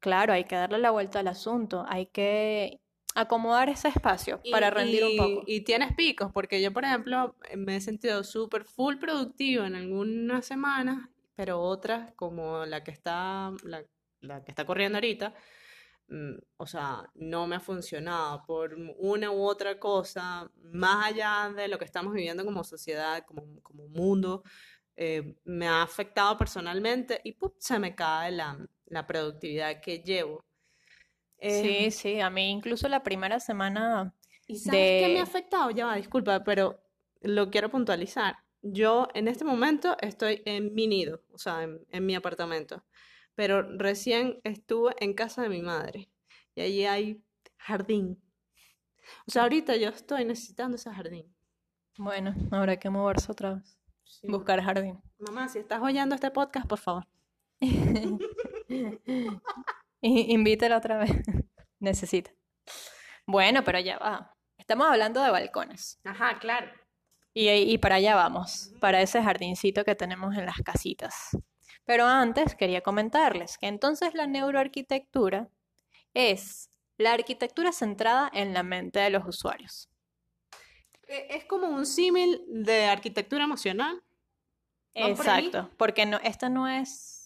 Claro, 0.00 0.32
hay 0.32 0.44
que 0.44 0.56
darle 0.56 0.78
la 0.78 0.90
vuelta 0.90 1.20
al 1.20 1.28
asunto. 1.28 1.84
Hay 1.88 2.06
que 2.06 2.80
acomodar 3.14 3.68
ese 3.68 3.88
espacio 3.88 4.40
para 4.50 4.70
rendir 4.70 5.04
un 5.04 5.16
poco. 5.16 5.44
Y 5.46 5.62
tienes 5.62 5.94
picos, 5.94 6.30
porque 6.32 6.62
yo, 6.62 6.72
por 6.72 6.84
ejemplo, 6.84 7.34
me 7.56 7.76
he 7.76 7.80
sentido 7.80 8.22
súper 8.22 8.64
full 8.64 8.96
productivo 8.96 9.64
en 9.64 9.74
algunas 9.74 10.46
semanas, 10.46 11.08
pero 11.34 11.60
otras, 11.60 12.12
como 12.14 12.64
la 12.64 12.84
que 12.84 12.92
está, 12.92 13.52
la, 13.64 13.82
que 14.44 14.50
está 14.52 14.64
corriendo 14.64 14.98
ahorita, 14.98 15.34
mm, 16.08 16.34
o 16.58 16.66
sea, 16.66 17.10
no 17.14 17.46
me 17.48 17.56
ha 17.56 17.60
funcionado 17.60 18.44
por 18.46 18.76
una 18.98 19.30
u 19.32 19.42
otra 19.42 19.80
cosa, 19.80 20.50
más 20.62 21.06
allá 21.06 21.52
de 21.56 21.66
lo 21.68 21.78
que 21.78 21.84
estamos 21.84 22.12
viviendo 22.12 22.44
como 22.44 22.62
sociedad, 22.62 23.24
como, 23.26 23.60
como 23.62 23.88
mundo, 23.88 24.44
eh, 24.94 25.36
me 25.44 25.68
ha 25.68 25.82
afectado 25.82 26.36
personalmente 26.36 27.20
y 27.24 27.36
se 27.58 27.78
me 27.78 27.94
cae 27.94 28.32
la, 28.32 28.58
la 28.90 29.06
productividad 29.06 29.80
que 29.80 30.00
llevo. 30.00 30.44
Sí, 31.40 31.86
Eh, 31.86 31.90
sí, 31.90 32.20
a 32.20 32.30
mí 32.30 32.50
incluso 32.50 32.88
la 32.88 33.02
primera 33.02 33.40
semana 33.40 34.14
¿Y 34.46 34.58
sabes 34.58 34.94
qué 34.94 35.08
me 35.08 35.20
ha 35.20 35.22
de... 35.24 35.30
afectado? 35.30 35.70
Ya 35.70 35.86
va, 35.86 35.96
disculpa, 35.96 36.42
pero 36.44 36.80
lo 37.20 37.50
quiero 37.50 37.70
puntualizar. 37.70 38.36
Yo 38.62 39.08
en 39.14 39.28
este 39.28 39.44
momento 39.44 39.96
estoy 40.00 40.42
en 40.46 40.74
mi 40.74 40.86
nido, 40.88 41.22
o 41.32 41.38
sea, 41.38 41.62
en, 41.62 41.80
en 41.90 42.06
mi 42.06 42.14
apartamento, 42.16 42.84
pero 43.34 43.62
recién 43.78 44.40
estuve 44.44 44.94
en 45.00 45.14
casa 45.14 45.42
de 45.42 45.48
mi 45.48 45.62
madre 45.62 46.10
y 46.54 46.62
allí 46.62 46.86
hay 46.86 47.22
jardín. 47.58 48.20
O 49.26 49.30
sea, 49.30 49.42
ahorita 49.44 49.76
yo 49.76 49.88
estoy 49.90 50.24
necesitando 50.24 50.76
ese 50.76 50.90
jardín. 50.92 51.34
Bueno, 51.98 52.34
habrá 52.50 52.78
que 52.78 52.90
moverse 52.90 53.30
otra 53.32 53.54
vez. 53.54 53.78
Sí. 54.04 54.26
Buscar 54.28 54.60
jardín. 54.62 55.00
Mamá, 55.18 55.48
si 55.48 55.58
estás 55.58 55.82
oyendo 55.82 56.14
este 56.14 56.30
podcast, 56.30 56.66
por 56.66 56.78
favor. 56.78 57.06
Invítala 60.00 60.76
otra 60.78 60.98
vez. 60.98 61.10
Necesita. 61.80 62.30
Bueno, 63.26 63.62
pero 63.64 63.78
ya 63.80 63.98
va. 63.98 64.34
Estamos 64.56 64.86
hablando 64.88 65.22
de 65.22 65.30
balcones. 65.30 66.00
Ajá, 66.04 66.38
claro. 66.38 66.70
Y, 67.34 67.48
y 67.50 67.78
para 67.78 67.96
allá 67.96 68.14
vamos, 68.14 68.72
para 68.80 69.00
ese 69.00 69.22
jardincito 69.22 69.84
que 69.84 69.94
tenemos 69.94 70.36
en 70.36 70.46
las 70.46 70.56
casitas. 70.64 71.30
Pero 71.84 72.04
antes 72.06 72.54
quería 72.54 72.80
comentarles 72.82 73.58
que 73.58 73.66
entonces 73.66 74.14
la 74.14 74.26
neuroarquitectura 74.26 75.48
es 76.14 76.68
la 76.96 77.12
arquitectura 77.12 77.70
centrada 77.72 78.30
en 78.34 78.52
la 78.54 78.62
mente 78.62 78.98
de 78.98 79.10
los 79.10 79.24
usuarios. 79.26 79.88
E- 81.06 81.28
Es 81.30 81.44
como 81.44 81.68
un 81.68 81.86
símil 81.86 82.42
de 82.48 82.86
arquitectura 82.86 83.44
emocional. 83.44 84.02
Exacto, 84.94 85.70
porque 85.76 86.06
no, 86.06 86.18
esta 86.24 86.48
no 86.48 86.66
es, 86.68 87.17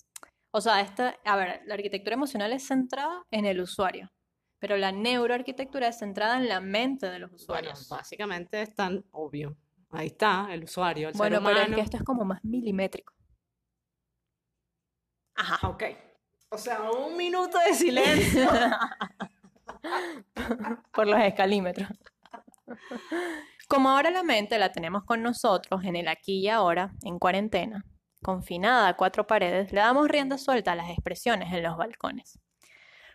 o 0.53 0.61
sea, 0.61 0.81
esta, 0.81 1.17
a 1.25 1.37
ver, 1.37 1.63
la 1.67 1.75
arquitectura 1.75 2.15
emocional 2.15 2.53
es 2.53 2.67
centrada 2.67 3.25
en 3.31 3.47
el 3.47 3.61
usuario, 3.61 4.11
pero 4.59 4.77
la 4.77 4.93
neuroarquitectura 4.93 5.89
es 5.89 5.99
centrada 5.99 6.37
en 6.37 6.49
la 6.49 6.61
mente 6.61 7.11
de 7.11 7.19
los 7.19 7.31
Bueno, 7.31 7.43
usuarios. 7.43 7.89
básicamente 7.89 8.63
es 8.63 8.75
tan 8.75 9.05
obvio. 9.11 9.57
Ahí 9.91 10.07
está, 10.07 10.47
el 10.51 10.65
usuario, 10.65 11.09
el 11.09 11.15
ser 11.15 11.19
Bueno, 11.19 11.39
pero 11.43 11.57
es 11.59 11.63
humano. 11.67 11.77
que 11.77 11.83
esto 11.83 11.97
es 11.97 12.03
como 12.05 12.25
más 12.25 12.43
milimétrico. 12.45 13.13
Ajá. 15.35 15.69
Ok. 15.69 15.83
O 16.51 16.59
sea, 16.59 16.83
un 16.91 17.17
minuto 17.17 17.59
de 17.67 17.75
silencio. 17.75 18.49
por 20.93 21.07
los 21.07 21.21
escalímetros. 21.21 21.89
Como 23.69 23.89
ahora 23.91 24.11
la 24.11 24.23
mente 24.23 24.59
la 24.59 24.71
tenemos 24.71 25.05
con 25.05 25.23
nosotros 25.23 25.83
en 25.85 25.97
el 25.97 26.09
aquí 26.09 26.41
y 26.41 26.49
ahora, 26.49 26.93
en 27.05 27.19
cuarentena, 27.19 27.85
confinada 28.23 28.89
a 28.89 28.97
cuatro 28.97 29.27
paredes, 29.27 29.73
le 29.73 29.81
damos 29.81 30.09
rienda 30.09 30.39
suelta 30.39 30.73
a 30.73 30.77
las 30.77 30.91
expresiones 30.91 31.53
en 31.53 31.63
los 31.63 31.77
balcones. 31.77 32.39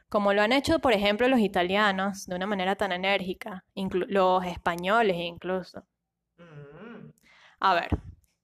Como 0.09 0.33
lo 0.33 0.41
han 0.41 0.53
hecho, 0.53 0.79
por 0.79 0.93
ejemplo, 0.93 1.27
los 1.27 1.39
italianos 1.39 2.27
de 2.27 2.35
una 2.35 2.47
manera 2.47 2.75
tan 2.75 2.91
enérgica, 2.91 3.65
los 3.75 4.45
españoles 4.45 5.17
incluso. 5.17 5.85
A 7.59 7.73
ver, 7.73 7.89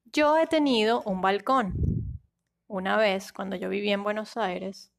yo 0.05 0.38
he 0.38 0.48
tenido 0.48 1.01
un 1.03 1.22
balcón. 1.22 1.74
Una 2.67 2.98
vez, 2.98 3.32
cuando 3.32 3.55
yo 3.55 3.70
vivía 3.70 3.93
en 3.93 4.03
Buenos 4.03 4.36
Aires, 4.36 4.91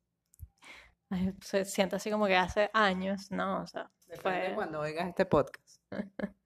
se 1.40 1.64
siente 1.64 1.96
así 1.96 2.10
como 2.10 2.26
que 2.26 2.36
hace 2.36 2.70
años, 2.72 3.30
¿no? 3.30 3.62
O 3.62 3.66
sea, 3.66 3.90
Depende 4.06 4.46
fue... 4.46 4.54
cuando 4.54 4.80
oigas 4.80 5.08
este 5.08 5.26
podcast. 5.26 5.80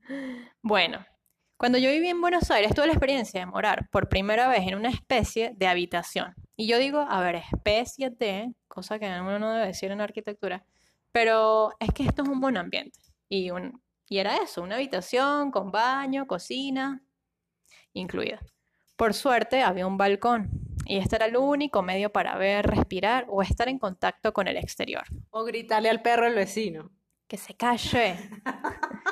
Bueno, 0.63 1.05
cuando 1.59 1.77
yo 1.79 1.91
viví 1.91 2.09
en 2.09 2.21
Buenos 2.21 2.53
Aires 2.53 2.73
tuve 2.73 2.87
la 2.87 2.93
experiencia 2.93 3.41
de 3.41 3.47
morar 3.47 3.88
por 3.91 4.09
primera 4.09 4.47
vez 4.47 4.61
en 4.69 4.77
una 4.77 4.91
especie 4.91 5.55
de 5.57 5.67
habitación. 5.67 6.37
Y 6.57 6.69
yo 6.69 6.79
digo, 6.79 7.00
a 7.00 7.21
ver, 7.21 7.35
especie 7.35 8.11
de, 8.11 8.55
cosa 8.69 9.00
que 9.00 9.07
uno 9.07 9.41
no 9.41 9.53
debe 9.53 9.67
decir 9.67 9.91
en 9.91 10.00
arquitectura, 10.00 10.65
pero 11.11 11.71
es 11.81 11.93
que 11.93 12.05
esto 12.05 12.23
es 12.23 12.29
un 12.29 12.41
buen 12.41 12.57
ambiente. 12.57 13.00
Y, 13.29 13.50
un, 13.50 13.83
y 14.09 14.19
era 14.19 14.37
eso, 14.37 14.62
una 14.62 14.77
habitación 14.77 15.50
con 15.50 15.73
baño, 15.73 16.29
cocina, 16.29 17.03
incluida. 17.93 18.38
Por 18.95 19.12
suerte 19.12 19.62
había 19.62 19.88
un 19.88 19.97
balcón 19.97 20.50
y 20.87 20.99
este 20.99 21.17
era 21.17 21.27
el 21.27 21.37
único 21.37 21.83
medio 21.83 22.12
para 22.12 22.38
ver, 22.38 22.69
respirar 22.69 23.27
o 23.29 23.43
estar 23.43 23.69
en 23.69 23.81
contacto 23.81 24.33
con 24.33 24.47
el 24.47 24.57
exterior. 24.57 25.03
O 25.31 25.43
gritarle 25.43 25.91
al 25.91 26.03
perro 26.03 26.27
al 26.27 26.37
vecino. 26.37 26.93
Que 27.27 27.37
se 27.37 27.55
calle. 27.55 28.17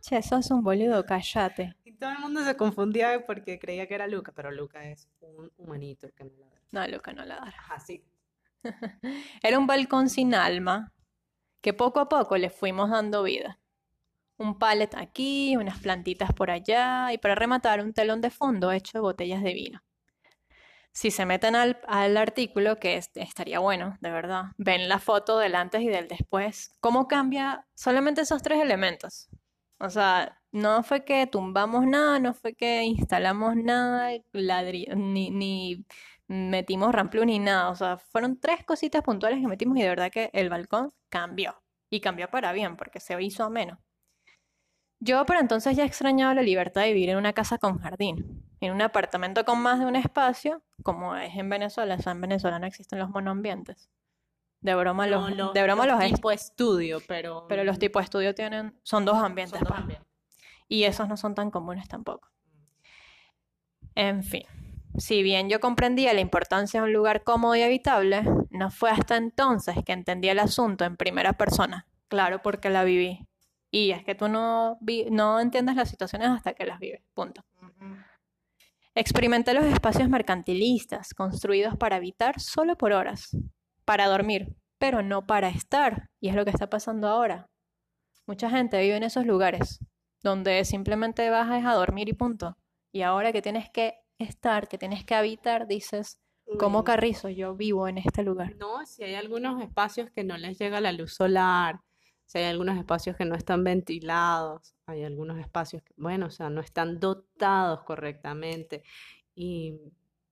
Che, 0.00 0.22
sos 0.22 0.50
un 0.52 0.62
boludo, 0.62 1.04
cállate. 1.04 1.74
Todo 2.00 2.10
el 2.12 2.18
mundo 2.18 2.42
se 2.44 2.56
confundía 2.56 3.24
porque 3.26 3.58
creía 3.58 3.86
que 3.86 3.94
era 3.94 4.06
Luca, 4.06 4.32
pero 4.32 4.50
Luca 4.50 4.88
es 4.88 5.08
un 5.20 5.52
humanito 5.58 6.08
que 6.14 6.24
no 6.24 6.30
ladra. 6.38 6.60
No, 6.72 6.86
Luca, 6.86 7.12
no 7.12 7.24
ladra. 7.26 7.48
Ajá, 7.58 7.78
sí. 7.78 8.02
Era 9.42 9.58
un 9.58 9.66
balcón 9.66 10.08
sin 10.08 10.34
alma 10.34 10.92
que 11.62 11.74
poco 11.74 12.00
a 12.00 12.08
poco 12.08 12.36
le 12.38 12.50
fuimos 12.50 12.90
dando 12.90 13.22
vida. 13.24 13.60
Un 14.38 14.58
pallet 14.58 14.90
aquí, 14.96 15.56
unas 15.56 15.80
plantitas 15.80 16.32
por 16.34 16.50
allá 16.50 17.12
y 17.12 17.18
para 17.18 17.34
rematar 17.36 17.80
un 17.82 17.94
telón 17.94 18.20
de 18.22 18.30
fondo 18.30 18.72
hecho 18.72 18.98
de 18.98 19.02
botellas 19.02 19.42
de 19.42 19.54
vino. 19.54 19.82
Si 20.92 21.10
se 21.10 21.26
meten 21.26 21.54
al, 21.54 21.80
al 21.86 22.16
artículo, 22.16 22.76
que 22.76 22.96
es- 22.96 23.10
estaría 23.14 23.58
bueno, 23.60 23.96
de 24.00 24.10
verdad, 24.10 24.46
ven 24.56 24.88
la 24.88 24.98
foto 24.98 25.38
del 25.38 25.54
antes 25.54 25.82
y 25.82 25.88
del 25.88 26.08
después, 26.08 26.72
cómo 26.80 27.06
cambia 27.08 27.66
solamente 27.74 28.22
esos 28.22 28.42
tres 28.42 28.60
elementos. 28.60 29.28
O 29.78 29.90
sea, 29.90 30.37
no 30.52 30.82
fue 30.82 31.04
que 31.04 31.26
tumbamos 31.26 31.86
nada, 31.86 32.18
no 32.18 32.34
fue 32.34 32.54
que 32.54 32.82
instalamos 32.84 33.56
nada, 33.56 34.10
ni, 34.32 35.30
ni 35.30 35.84
metimos 36.26 36.94
ramplú 36.94 37.24
ni 37.24 37.38
nada. 37.38 37.70
O 37.70 37.74
sea, 37.74 37.98
fueron 37.98 38.38
tres 38.38 38.64
cositas 38.64 39.02
puntuales 39.02 39.40
que 39.40 39.48
metimos 39.48 39.76
y 39.78 39.82
de 39.82 39.88
verdad 39.88 40.10
que 40.10 40.30
el 40.32 40.48
balcón 40.48 40.92
cambió. 41.08 41.60
Y 41.90 42.00
cambió 42.00 42.28
para 42.28 42.52
bien, 42.52 42.76
porque 42.76 43.00
se 43.00 43.20
hizo 43.22 43.44
ameno. 43.44 43.80
Yo 45.00 45.24
por 45.24 45.36
entonces 45.36 45.76
ya 45.76 45.84
extrañaba 45.84 46.34
la 46.34 46.42
libertad 46.42 46.82
de 46.82 46.92
vivir 46.92 47.10
en 47.10 47.16
una 47.16 47.32
casa 47.32 47.56
con 47.56 47.78
jardín, 47.78 48.44
en 48.60 48.72
un 48.72 48.82
apartamento 48.82 49.44
con 49.44 49.60
más 49.60 49.78
de 49.78 49.86
un 49.86 49.96
espacio, 49.96 50.62
como 50.82 51.16
es 51.16 51.34
en 51.36 51.48
Venezuela. 51.48 51.94
O 51.94 52.02
sea, 52.02 52.12
en 52.12 52.20
Venezuela 52.20 52.58
no 52.58 52.66
existen 52.66 52.98
los 52.98 53.08
monoambientes. 53.08 53.90
De 54.60 54.74
broma 54.74 55.06
los, 55.06 55.30
No, 55.30 55.36
los, 55.36 55.54
de 55.54 55.62
broma 55.62 55.86
los 55.86 56.00
los, 56.00 56.12
tipo 56.12 56.30
estudio, 56.32 56.98
pero... 57.06 57.46
pero 57.48 57.62
los 57.64 57.78
tipos 57.78 58.00
de 58.00 58.04
estudio 58.04 58.34
tienen, 58.34 58.78
son 58.82 59.04
dos 59.04 59.16
ambientes, 59.16 59.58
son 59.58 59.68
dos 59.68 59.68
pues. 59.68 59.80
ambientes. 59.80 60.07
Y 60.68 60.84
esos 60.84 61.08
no 61.08 61.16
son 61.16 61.34
tan 61.34 61.50
comunes 61.50 61.88
tampoco. 61.88 62.28
En 63.94 64.22
fin, 64.22 64.44
si 64.96 65.22
bien 65.22 65.48
yo 65.48 65.60
comprendía 65.60 66.12
la 66.12 66.20
importancia 66.20 66.80
de 66.80 66.86
un 66.86 66.92
lugar 66.92 67.24
cómodo 67.24 67.56
y 67.56 67.62
habitable, 67.62 68.22
no 68.50 68.70
fue 68.70 68.90
hasta 68.90 69.16
entonces 69.16 69.76
que 69.84 69.92
entendí 69.92 70.28
el 70.28 70.38
asunto 70.38 70.84
en 70.84 70.96
primera 70.96 71.32
persona. 71.32 71.86
Claro, 72.08 72.40
porque 72.42 72.70
la 72.70 72.84
viví. 72.84 73.26
Y 73.70 73.90
es 73.90 74.04
que 74.04 74.14
tú 74.14 74.28
no, 74.28 74.78
vi- 74.80 75.08
no 75.10 75.40
entiendes 75.40 75.76
las 75.76 75.90
situaciones 75.90 76.28
hasta 76.30 76.54
que 76.54 76.64
las 76.64 76.78
vives. 76.78 77.02
Punto. 77.14 77.44
Experimenté 78.94 79.54
los 79.54 79.64
espacios 79.64 80.08
mercantilistas, 80.08 81.14
construidos 81.14 81.76
para 81.76 81.96
habitar 81.96 82.40
solo 82.40 82.76
por 82.76 82.92
horas, 82.92 83.36
para 83.84 84.06
dormir, 84.06 84.56
pero 84.78 85.02
no 85.02 85.26
para 85.26 85.48
estar. 85.48 86.08
Y 86.20 86.28
es 86.30 86.34
lo 86.34 86.44
que 86.44 86.50
está 86.50 86.68
pasando 86.70 87.08
ahora. 87.08 87.48
Mucha 88.26 88.50
gente 88.50 88.80
vive 88.80 88.96
en 88.96 89.02
esos 89.04 89.24
lugares, 89.26 89.80
donde 90.22 90.64
simplemente 90.64 91.28
vas 91.30 91.48
a 91.64 91.74
dormir 91.74 92.08
y 92.08 92.12
punto. 92.12 92.56
Y 92.92 93.02
ahora 93.02 93.32
que 93.32 93.42
tienes 93.42 93.70
que 93.70 93.94
estar, 94.18 94.68
que 94.68 94.78
tienes 94.78 95.04
que 95.04 95.14
habitar, 95.14 95.66
dices, 95.66 96.18
como 96.58 96.82
Carrizo, 96.82 97.28
yo 97.28 97.54
vivo 97.54 97.88
en 97.88 97.98
este 97.98 98.22
lugar. 98.22 98.56
No, 98.56 98.84
si 98.86 99.04
hay 99.04 99.14
algunos 99.14 99.60
espacios 99.62 100.10
que 100.10 100.24
no 100.24 100.36
les 100.38 100.58
llega 100.58 100.80
la 100.80 100.92
luz 100.92 101.14
solar, 101.14 101.80
si 102.24 102.38
hay 102.38 102.44
algunos 102.46 102.78
espacios 102.78 103.16
que 103.16 103.24
no 103.26 103.34
están 103.34 103.64
ventilados, 103.64 104.74
hay 104.86 105.04
algunos 105.04 105.38
espacios 105.38 105.82
que, 105.82 105.92
bueno, 105.96 106.26
o 106.26 106.30
sea, 106.30 106.48
no 106.50 106.60
están 106.60 106.98
dotados 107.00 107.82
correctamente. 107.84 108.82
Y 109.34 109.78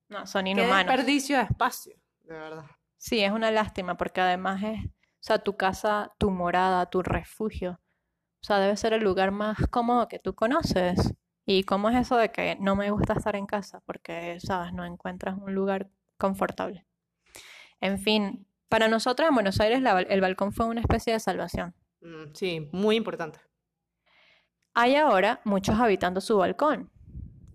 No, 0.08 0.26
son 0.26 0.44
qué 0.44 0.50
inhumanos. 0.52 0.86
desperdicio 0.86 1.36
de 1.36 1.42
espacio, 1.44 1.96
de 2.22 2.34
verdad. 2.34 2.64
Sí, 2.96 3.20
es 3.22 3.30
una 3.30 3.50
lástima 3.50 3.96
porque 3.96 4.20
además 4.20 4.62
es, 4.62 4.84
o 4.86 4.90
sea, 5.20 5.38
tu 5.38 5.56
casa, 5.56 6.12
tu 6.18 6.30
morada, 6.30 6.86
tu 6.88 7.02
refugio. 7.02 7.78
O 8.46 8.52
sea, 8.54 8.60
debe 8.60 8.76
ser 8.76 8.92
el 8.92 9.02
lugar 9.02 9.32
más 9.32 9.58
cómodo 9.72 10.06
que 10.06 10.20
tú 10.20 10.36
conoces. 10.36 11.14
¿Y 11.44 11.64
cómo 11.64 11.90
es 11.90 11.96
eso 11.96 12.16
de 12.16 12.30
que 12.30 12.56
no 12.60 12.76
me 12.76 12.92
gusta 12.92 13.14
estar 13.14 13.34
en 13.34 13.44
casa? 13.44 13.80
Porque, 13.84 14.38
sabes, 14.38 14.72
no 14.72 14.84
encuentras 14.84 15.36
un 15.36 15.52
lugar 15.52 15.90
confortable. 16.16 16.86
En 17.80 17.98
fin, 17.98 18.46
para 18.68 18.86
nosotros 18.86 19.28
en 19.28 19.34
Buenos 19.34 19.58
Aires 19.58 19.82
la 19.82 20.00
el 20.00 20.20
balcón 20.20 20.52
fue 20.52 20.66
una 20.66 20.80
especie 20.80 21.12
de 21.12 21.18
salvación. 21.18 21.74
Mm, 22.02 22.34
sí, 22.34 22.68
muy 22.70 22.94
importante. 22.94 23.40
Hay 24.74 24.94
ahora 24.94 25.40
muchos 25.42 25.80
habitando 25.80 26.20
su 26.20 26.36
balcón. 26.36 26.92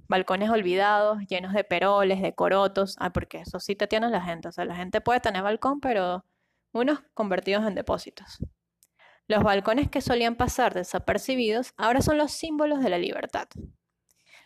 Balcones 0.10 0.50
olvidados, 0.50 1.20
llenos 1.30 1.54
de 1.54 1.64
peroles, 1.64 2.22
de 2.22 2.36
corotos. 2.36 2.98
Ah, 3.00 3.14
porque 3.14 3.38
eso 3.38 3.62
sí 3.62 3.78
te 3.78 3.88
tiene 3.88 4.10
la 4.10 4.20
gente. 4.20 4.50
O 4.50 4.52
sea, 4.52 4.66
la 4.66 4.76
gente 4.76 5.00
puede 5.00 5.22
tener 5.22 5.42
balcón, 5.42 5.80
pero 5.80 6.26
unos 6.74 7.00
convertidos 7.14 7.66
en 7.66 7.76
depósitos. 7.76 8.40
Los 9.32 9.44
balcones 9.44 9.90
que 9.90 10.02
solían 10.02 10.36
pasar 10.36 10.74
desapercibidos 10.74 11.74
ahora 11.78 12.02
son 12.02 12.18
los 12.18 12.34
símbolos 12.34 12.84
de 12.84 12.90
la 12.90 12.98
libertad. 12.98 13.48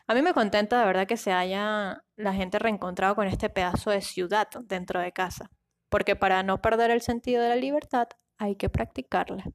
A 0.06 0.14
mí 0.14 0.22
me 0.22 0.32
contenta 0.32 0.80
de 0.80 0.86
verdad 0.86 1.08
que 1.08 1.18
se 1.18 1.32
haya 1.32 2.04
la 2.16 2.34
gente 2.36 2.60
reencontrado 2.60 3.16
con 3.16 3.26
este 3.26 3.50
pedazo 3.50 3.90
de 3.90 4.04
ciudad 4.04 4.48
dentro 4.66 5.00
de 5.00 5.12
casa. 5.12 5.50
Porque 5.90 6.16
para 6.16 6.44
no 6.44 6.62
perder 6.62 6.92
el 6.92 7.02
sentido 7.02 7.42
de 7.42 7.50
la 7.50 7.56
libertad 7.56 8.10
hay 8.38 8.58
que 8.58 8.70
practicarla. 8.70 9.46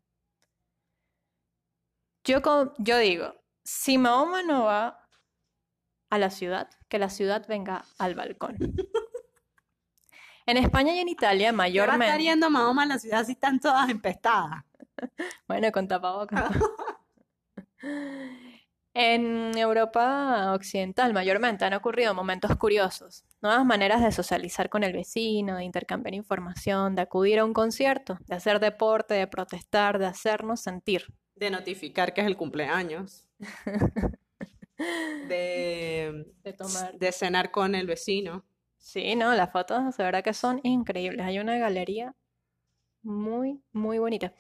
Yo, 2.25 2.99
digo, 2.99 3.33
si 3.63 3.99
Mahoma 3.99 4.43
no 4.43 4.65
va 4.65 5.07
a 6.11 6.19
la 6.19 6.31
ciudad, 6.31 6.69
que 6.89 6.99
la 6.99 7.09
ciudad 7.09 7.47
venga 7.47 7.85
al 7.99 8.17
balcón. 8.17 8.57
En 10.47 10.57
España 10.57 10.93
y 10.93 10.99
en 10.99 11.09
Italia, 11.09 11.51
¿Qué 11.51 11.57
va 11.57 11.63
a 11.63 11.69
estar 11.69 11.87
mayormente. 11.87 12.23
yendo 12.25 12.51
Mahoma 12.51 12.83
a 12.83 12.87
la 12.87 12.99
ciudad 12.99 13.25
si 13.25 13.33
están 13.33 13.61
todas 13.61 13.89
empestadas? 13.89 14.65
Bueno, 15.49 15.73
con 15.73 15.89
tapabocas. 15.89 16.51
En 18.93 19.57
Europa 19.57 20.53
Occidental, 20.53 21.13
mayormente, 21.13 21.65
han 21.65 21.75
ocurrido 21.75 22.13
momentos 22.13 22.57
curiosos, 22.57 23.25
nuevas 23.41 23.65
maneras 23.65 24.03
de 24.03 24.11
socializar 24.11 24.69
con 24.69 24.83
el 24.83 24.93
vecino, 24.93 25.57
de 25.57 25.65
intercambiar 25.65 26.15
información, 26.15 26.97
de 26.97 27.03
acudir 27.03 27.39
a 27.39 27.45
un 27.45 27.53
concierto, 27.53 28.19
de 28.27 28.35
hacer 28.35 28.59
deporte, 28.59 29.15
de 29.15 29.29
protestar, 29.29 30.01
de 30.01 30.07
hacernos 30.07 30.61
sentir. 30.61 31.07
De 31.37 31.51
notificar 31.51 32.13
que 32.13 32.21
es 32.21 32.27
el 32.27 32.37
cumpleaños. 32.37 33.25
De, 35.29 36.25
De 36.43 36.53
tomar. 36.55 36.99
de 36.99 37.13
cenar 37.13 37.51
con 37.51 37.75
el 37.75 37.87
vecino. 37.87 38.45
Sí, 38.79 39.15
no, 39.15 39.35
las 39.35 39.53
fotos 39.53 39.97
de 39.97 40.05
verdad 40.05 40.25
que 40.25 40.33
son 40.33 40.61
increíbles. 40.63 41.27
Hay 41.27 41.39
una 41.39 41.59
galería 41.59 42.15
muy, 43.03 43.61
muy 43.73 43.99
bonita. 43.99 44.33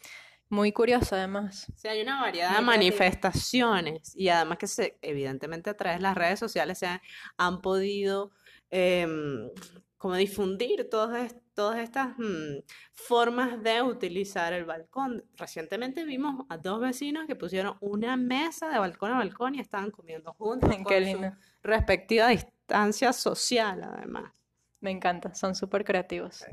Muy 0.50 0.72
curiosa, 0.72 1.16
además. 1.16 1.68
O 1.72 1.78
sea, 1.78 1.92
hay 1.92 2.02
una 2.02 2.20
variedad 2.20 2.56
de 2.56 2.60
manifestaciones 2.60 4.14
y 4.16 4.28
además 4.28 4.58
que 4.58 4.66
se, 4.66 4.98
evidentemente 5.00 5.70
a 5.70 5.76
través 5.76 6.00
de 6.00 6.02
las 6.02 6.16
redes 6.16 6.40
sociales 6.40 6.76
se 6.78 6.86
han, 6.86 7.00
han 7.36 7.62
podido 7.62 8.32
em, 8.68 9.48
como 9.96 10.16
difundir 10.16 10.88
todas, 10.90 11.36
todas 11.54 11.78
estas 11.78 12.18
mm, 12.18 12.64
formas 12.92 13.62
de 13.62 13.82
utilizar 13.82 14.52
el 14.52 14.64
balcón. 14.64 15.24
Recientemente 15.36 16.04
vimos 16.04 16.46
a 16.48 16.56
dos 16.56 16.80
vecinos 16.80 17.26
que 17.26 17.36
pusieron 17.36 17.76
una 17.80 18.16
mesa 18.16 18.70
de 18.70 18.78
balcón 18.78 19.12
a 19.12 19.18
balcón 19.18 19.54
y 19.54 19.60
estaban 19.60 19.90
comiendo 19.90 20.32
juntos 20.32 20.68
Qué 20.76 20.82
con 20.82 20.94
su 20.94 21.00
lindo. 21.00 21.32
respectiva 21.62 22.28
distancia 22.28 23.12
social, 23.12 23.84
además. 23.84 24.32
Me 24.80 24.90
encanta, 24.90 25.34
son 25.34 25.54
súper 25.54 25.84
creativos. 25.84 26.44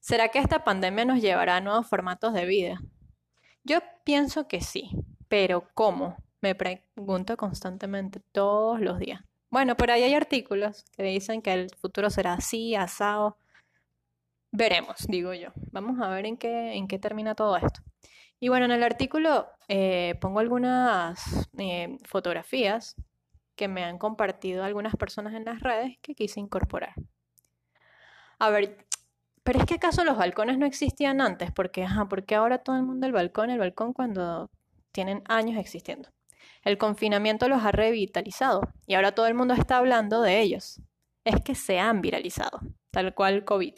¿Será 0.00 0.28
que 0.28 0.38
esta 0.38 0.62
pandemia 0.62 1.04
nos 1.04 1.20
llevará 1.20 1.56
a 1.56 1.60
nuevos 1.60 1.88
formatos 1.88 2.32
de 2.32 2.46
vida? 2.46 2.80
Yo 3.66 3.80
pienso 4.04 4.46
que 4.46 4.60
sí, 4.60 4.90
pero 5.26 5.68
¿cómo? 5.74 6.16
Me 6.40 6.54
pregunto 6.54 7.36
constantemente, 7.36 8.20
todos 8.30 8.80
los 8.80 9.00
días. 9.00 9.24
Bueno, 9.50 9.76
por 9.76 9.90
ahí 9.90 10.04
hay 10.04 10.14
artículos 10.14 10.84
que 10.96 11.02
dicen 11.02 11.42
que 11.42 11.52
el 11.52 11.70
futuro 11.74 12.08
será 12.08 12.34
así, 12.34 12.76
asado. 12.76 13.38
Veremos, 14.52 14.98
digo 15.08 15.34
yo. 15.34 15.48
Vamos 15.72 16.00
a 16.00 16.08
ver 16.10 16.26
en 16.26 16.36
qué, 16.36 16.74
en 16.74 16.86
qué 16.86 17.00
termina 17.00 17.34
todo 17.34 17.56
esto. 17.56 17.80
Y 18.38 18.50
bueno, 18.50 18.66
en 18.66 18.70
el 18.70 18.84
artículo 18.84 19.48
eh, 19.66 20.14
pongo 20.20 20.38
algunas 20.38 21.48
eh, 21.58 21.98
fotografías 22.04 22.94
que 23.56 23.66
me 23.66 23.82
han 23.82 23.98
compartido 23.98 24.62
algunas 24.62 24.94
personas 24.94 25.34
en 25.34 25.44
las 25.44 25.58
redes 25.58 25.98
que 26.02 26.14
quise 26.14 26.38
incorporar. 26.38 26.94
A 28.38 28.48
ver, 28.50 28.86
pero 29.46 29.60
es 29.60 29.64
que 29.64 29.74
acaso 29.74 30.02
los 30.02 30.18
balcones 30.18 30.58
no 30.58 30.66
existían 30.66 31.20
antes, 31.20 31.52
porque, 31.52 31.84
ajá, 31.84 32.08
porque 32.08 32.34
ahora 32.34 32.58
todo 32.58 32.74
el 32.74 32.82
mundo 32.82 33.06
el 33.06 33.12
balcón, 33.12 33.48
el 33.48 33.60
balcón 33.60 33.92
cuando 33.92 34.50
tienen 34.90 35.22
años 35.28 35.56
existiendo. 35.56 36.08
El 36.62 36.78
confinamiento 36.78 37.48
los 37.48 37.62
ha 37.62 37.70
revitalizado 37.70 38.62
y 38.88 38.94
ahora 38.94 39.12
todo 39.12 39.28
el 39.28 39.34
mundo 39.34 39.54
está 39.54 39.76
hablando 39.76 40.20
de 40.20 40.40
ellos. 40.40 40.80
Es 41.22 41.40
que 41.44 41.54
se 41.54 41.78
han 41.78 42.02
viralizado, 42.02 42.58
tal 42.90 43.14
cual 43.14 43.44
COVID. 43.44 43.74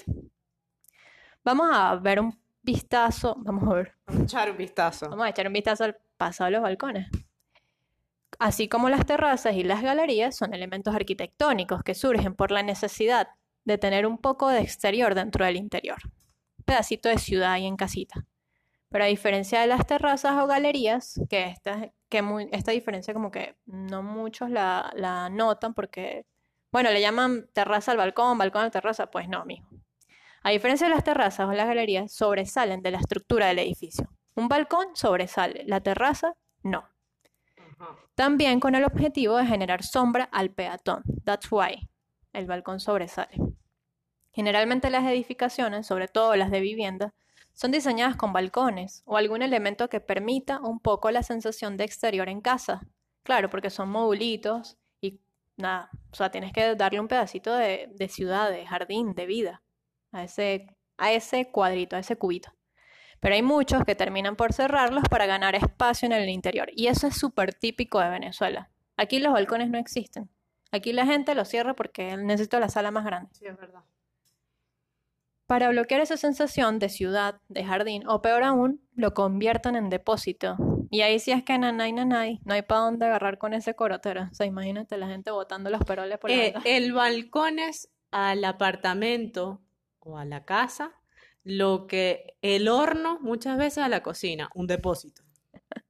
Vamos 1.44 1.68
a 1.70 1.96
ver 1.96 2.20
un 2.20 2.40
vistazo, 2.62 3.36
vamos 3.36 3.68
a 3.68 3.74
ver, 3.74 3.94
Vamos 4.06 4.22
a 4.22 4.24
echar 4.24 4.50
un 4.50 4.56
vistazo. 4.56 5.10
Vamos 5.10 5.26
a 5.26 5.28
echar 5.28 5.46
un 5.48 5.52
vistazo 5.52 5.84
al 5.84 5.98
pasado 6.16 6.46
de 6.46 6.52
los 6.52 6.62
balcones. 6.62 7.08
Así 8.38 8.70
como 8.70 8.88
las 8.88 9.04
terrazas 9.04 9.54
y 9.54 9.64
las 9.64 9.82
galerías 9.82 10.34
son 10.34 10.54
elementos 10.54 10.94
arquitectónicos 10.94 11.82
que 11.82 11.94
surgen 11.94 12.34
por 12.34 12.52
la 12.52 12.62
necesidad 12.62 13.28
de 13.68 13.78
tener 13.78 14.06
un 14.06 14.18
poco 14.18 14.48
de 14.48 14.60
exterior 14.60 15.14
dentro 15.14 15.44
del 15.44 15.56
interior. 15.56 15.98
Un 16.58 16.64
pedacito 16.64 17.08
de 17.08 17.18
ciudad 17.18 17.52
ahí 17.52 17.66
en 17.66 17.76
casita. 17.76 18.26
Pero 18.88 19.04
a 19.04 19.06
diferencia 19.06 19.60
de 19.60 19.66
las 19.66 19.86
terrazas 19.86 20.32
o 20.42 20.46
galerías, 20.46 21.20
que 21.28 21.44
esta, 21.44 21.92
que 22.08 22.22
muy- 22.22 22.48
esta 22.52 22.72
diferencia 22.72 23.12
como 23.12 23.30
que 23.30 23.56
no 23.66 24.02
muchos 24.02 24.48
la, 24.50 24.90
la 24.96 25.28
notan 25.28 25.74
porque, 25.74 26.24
bueno, 26.72 26.90
le 26.90 27.00
llaman 27.02 27.48
terraza 27.52 27.92
al 27.92 27.98
balcón, 27.98 28.38
balcón 28.38 28.62
a 28.62 28.64
la 28.64 28.70
terraza, 28.70 29.10
pues 29.10 29.28
no, 29.28 29.44
mijo. 29.44 29.68
A 30.42 30.50
diferencia 30.50 30.88
de 30.88 30.94
las 30.94 31.04
terrazas 31.04 31.46
o 31.46 31.52
las 31.52 31.66
galerías, 31.66 32.10
sobresalen 32.10 32.80
de 32.80 32.92
la 32.92 32.98
estructura 32.98 33.48
del 33.48 33.58
edificio. 33.58 34.08
Un 34.34 34.48
balcón 34.48 34.86
sobresale, 34.94 35.64
la 35.66 35.80
terraza 35.82 36.34
no. 36.62 36.88
También 38.14 38.58
con 38.58 38.74
el 38.74 38.84
objetivo 38.84 39.36
de 39.36 39.46
generar 39.46 39.82
sombra 39.82 40.24
al 40.32 40.50
peatón. 40.50 41.02
That's 41.24 41.52
why 41.52 41.88
el 42.38 42.46
balcón 42.46 42.80
sobresale. 42.80 43.36
Generalmente 44.32 44.90
las 44.90 45.04
edificaciones, 45.04 45.86
sobre 45.86 46.08
todo 46.08 46.36
las 46.36 46.50
de 46.50 46.60
vivienda, 46.60 47.14
son 47.54 47.72
diseñadas 47.72 48.16
con 48.16 48.32
balcones 48.32 49.02
o 49.04 49.16
algún 49.16 49.42
elemento 49.42 49.88
que 49.88 50.00
permita 50.00 50.60
un 50.60 50.78
poco 50.78 51.10
la 51.10 51.24
sensación 51.24 51.76
de 51.76 51.84
exterior 51.84 52.28
en 52.28 52.40
casa. 52.40 52.86
Claro, 53.24 53.50
porque 53.50 53.70
son 53.70 53.88
modulitos 53.90 54.78
y 55.00 55.20
nada, 55.56 55.90
o 56.12 56.14
sea, 56.14 56.30
tienes 56.30 56.52
que 56.52 56.76
darle 56.76 57.00
un 57.00 57.08
pedacito 57.08 57.52
de, 57.56 58.08
ciudad, 58.08 58.50
de 58.50 58.64
jardín, 58.64 59.14
de 59.14 59.26
vida 59.26 59.62
a 60.12 60.22
ese, 60.22 60.76
a 60.96 61.12
ese 61.12 61.50
cuadrito, 61.50 61.96
a 61.96 61.98
ese 61.98 62.16
cubito. 62.16 62.52
Pero 63.18 63.34
hay 63.34 63.42
muchos 63.42 63.84
que 63.84 63.96
terminan 63.96 64.36
por 64.36 64.52
cerrarlos 64.52 65.02
para 65.10 65.26
ganar 65.26 65.56
espacio 65.56 66.06
en 66.06 66.12
el 66.12 66.28
interior. 66.28 66.70
Y 66.76 66.86
eso 66.86 67.08
es 67.08 67.16
súper 67.18 67.54
típico 67.54 67.98
de 67.98 68.10
Venezuela. 68.10 68.70
Aquí 68.96 69.18
los 69.18 69.32
balcones 69.32 69.68
no 69.68 69.78
existen. 69.78 70.30
Aquí 70.70 70.92
la 70.92 71.06
gente 71.06 71.34
los 71.34 71.48
cierra 71.48 71.74
porque 71.74 72.16
necesita 72.16 72.60
la 72.60 72.68
sala 72.68 72.90
más 72.90 73.04
grande. 73.04 73.30
Sí, 73.32 73.46
es 73.46 73.56
verdad. 73.56 73.82
Para 75.46 75.70
bloquear 75.70 76.02
esa 76.02 76.18
sensación 76.18 76.78
de 76.78 76.90
ciudad, 76.90 77.40
de 77.48 77.64
jardín, 77.64 78.06
o 78.06 78.20
peor 78.20 78.42
aún, 78.42 78.86
lo 78.94 79.14
conviertan 79.14 79.76
en 79.76 79.88
depósito. 79.88 80.58
Y 80.90 81.00
ahí 81.00 81.18
sí 81.18 81.32
es 81.32 81.42
que 81.42 81.56
nanay, 81.56 81.92
nanay, 81.92 82.40
no 82.44 82.52
hay 82.52 82.62
para 82.62 82.82
dónde 82.82 83.06
agarrar 83.06 83.38
con 83.38 83.54
ese 83.54 83.74
corotero. 83.74 84.28
O 84.30 84.34
sea, 84.34 84.44
imagínate 84.44 84.98
la 84.98 85.08
gente 85.08 85.30
botando 85.30 85.70
los 85.70 85.82
peroles 85.84 86.18
por 86.18 86.30
la 86.30 86.36
Eh, 86.36 86.54
el 86.66 86.92
balcón 86.92 87.58
es 87.58 87.90
al 88.10 88.44
apartamento 88.44 89.62
o 90.00 90.18
a 90.18 90.26
la 90.26 90.44
casa 90.44 90.92
lo 91.44 91.86
que 91.86 92.36
el 92.42 92.68
horno 92.68 93.18
muchas 93.20 93.56
veces 93.56 93.78
a 93.78 93.88
la 93.88 94.02
cocina, 94.02 94.50
un 94.54 94.66
depósito. 94.66 95.22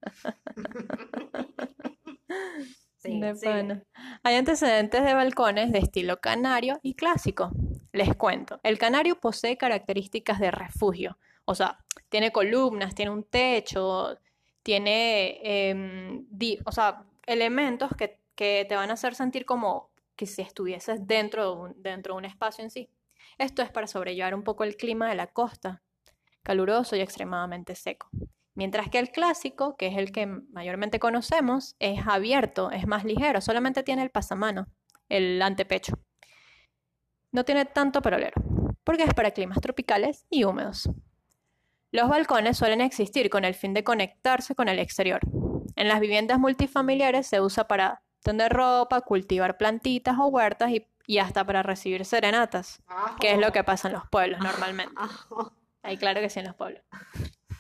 Sí, 3.12 3.20
De 3.20 3.34
sí. 3.34 3.44
pana. 3.46 3.82
Hay 4.22 4.34
antecedentes 4.36 5.04
de 5.04 5.14
balcones 5.14 5.72
de 5.72 5.78
estilo 5.78 6.18
canario 6.20 6.78
y 6.82 6.94
clásico. 6.94 7.50
Les 7.92 8.14
cuento. 8.16 8.60
El 8.62 8.78
canario 8.78 9.18
posee 9.18 9.56
características 9.56 10.38
de 10.40 10.50
refugio. 10.50 11.18
O 11.44 11.54
sea, 11.54 11.78
tiene 12.08 12.30
columnas, 12.32 12.94
tiene 12.94 13.10
un 13.10 13.24
techo, 13.24 14.18
tiene 14.62 15.40
em, 15.42 16.26
di- 16.30 16.58
o 16.64 16.72
sea, 16.72 17.04
elementos 17.26 17.90
que, 17.96 18.18
que 18.34 18.66
te 18.68 18.74
van 18.76 18.90
a 18.90 18.94
hacer 18.94 19.14
sentir 19.14 19.44
como 19.46 19.90
que 20.16 20.26
si 20.26 20.42
estuvieses 20.42 21.06
dentro 21.06 21.44
de 21.44 21.60
un, 21.60 21.82
dentro 21.82 22.14
de 22.14 22.18
un 22.18 22.24
espacio 22.24 22.62
en 22.64 22.70
sí. 22.70 22.88
Esto 23.38 23.62
es 23.62 23.70
para 23.70 23.86
sobrellevar 23.86 24.34
un 24.34 24.42
poco 24.42 24.64
el 24.64 24.76
clima 24.76 25.08
de 25.08 25.14
la 25.14 25.28
costa, 25.28 25.80
caluroso 26.42 26.96
y 26.96 27.00
extremadamente 27.00 27.74
seco. 27.74 28.08
Mientras 28.58 28.90
que 28.90 28.98
el 28.98 29.12
clásico, 29.12 29.76
que 29.76 29.86
es 29.86 29.96
el 29.96 30.10
que 30.10 30.26
mayormente 30.26 30.98
conocemos, 30.98 31.76
es 31.78 32.00
abierto, 32.08 32.72
es 32.72 32.88
más 32.88 33.04
ligero, 33.04 33.40
solamente 33.40 33.84
tiene 33.84 34.02
el 34.02 34.10
pasamano, 34.10 34.66
el 35.08 35.40
antepecho. 35.40 35.92
No 37.30 37.44
tiene 37.44 37.66
tanto 37.66 38.02
perolero, 38.02 38.42
porque 38.82 39.04
es 39.04 39.14
para 39.14 39.30
climas 39.30 39.60
tropicales 39.60 40.26
y 40.28 40.42
húmedos. 40.42 40.90
Los 41.92 42.08
balcones 42.08 42.56
suelen 42.56 42.80
existir 42.80 43.30
con 43.30 43.44
el 43.44 43.54
fin 43.54 43.74
de 43.74 43.84
conectarse 43.84 44.56
con 44.56 44.68
el 44.68 44.80
exterior. 44.80 45.20
En 45.76 45.86
las 45.86 46.00
viviendas 46.00 46.40
multifamiliares 46.40 47.28
se 47.28 47.40
usa 47.40 47.68
para 47.68 48.02
tender 48.24 48.52
ropa, 48.52 49.02
cultivar 49.02 49.56
plantitas 49.56 50.16
o 50.18 50.26
huertas 50.26 50.72
y, 50.72 50.84
y 51.06 51.18
hasta 51.18 51.44
para 51.44 51.62
recibir 51.62 52.04
serenatas, 52.04 52.82
que 53.20 53.34
es 53.34 53.38
lo 53.38 53.52
que 53.52 53.62
pasa 53.62 53.86
en 53.86 53.94
los 53.94 54.08
pueblos 54.08 54.40
normalmente. 54.40 55.00
Ahí 55.84 55.96
claro 55.96 56.20
que 56.20 56.28
sí 56.28 56.40
en 56.40 56.46
los 56.46 56.56
pueblos. 56.56 56.82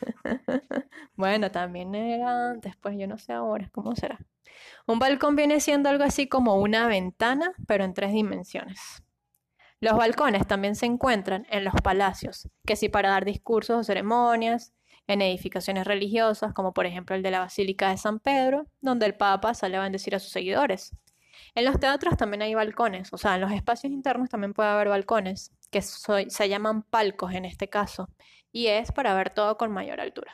Bueno, 1.16 1.50
también 1.50 1.94
era 1.94 2.50
antes, 2.50 2.76
pues 2.76 2.96
yo 2.96 3.06
no 3.08 3.18
sé 3.18 3.32
ahora, 3.32 3.68
¿cómo 3.72 3.96
será? 3.96 4.18
Un 4.86 4.98
balcón 4.98 5.36
viene 5.36 5.60
siendo 5.60 5.88
algo 5.88 6.04
así 6.04 6.28
como 6.28 6.56
una 6.56 6.86
ventana, 6.86 7.52
pero 7.66 7.84
en 7.84 7.94
tres 7.94 8.12
dimensiones. 8.12 9.02
Los 9.80 9.96
balcones 9.96 10.46
también 10.46 10.74
se 10.76 10.86
encuentran 10.86 11.46
en 11.50 11.64
los 11.64 11.74
palacios, 11.82 12.48
que 12.66 12.76
sí 12.76 12.88
para 12.88 13.10
dar 13.10 13.24
discursos 13.24 13.78
o 13.78 13.84
ceremonias, 13.84 14.72
en 15.08 15.22
edificaciones 15.22 15.86
religiosas, 15.86 16.52
como 16.52 16.72
por 16.72 16.86
ejemplo 16.86 17.16
el 17.16 17.22
de 17.22 17.30
la 17.30 17.40
Basílica 17.40 17.90
de 17.90 17.96
San 17.96 18.20
Pedro, 18.20 18.66
donde 18.80 19.06
el 19.06 19.14
Papa 19.14 19.54
sale 19.54 19.76
a 19.76 19.82
bendecir 19.82 20.14
a 20.14 20.18
sus 20.20 20.30
seguidores. 20.30 20.94
En 21.54 21.64
los 21.64 21.80
teatros 21.80 22.16
también 22.16 22.42
hay 22.42 22.54
balcones, 22.54 23.12
o 23.12 23.18
sea, 23.18 23.36
en 23.36 23.40
los 23.40 23.52
espacios 23.52 23.92
internos 23.92 24.28
también 24.28 24.52
puede 24.52 24.68
haber 24.68 24.88
balcones, 24.88 25.52
que 25.70 25.82
se 25.82 26.48
llaman 26.48 26.82
palcos 26.82 27.32
en 27.32 27.44
este 27.44 27.68
caso, 27.68 28.08
y 28.52 28.66
es 28.66 28.92
para 28.92 29.14
ver 29.14 29.30
todo 29.30 29.56
con 29.56 29.72
mayor 29.72 30.00
altura. 30.00 30.32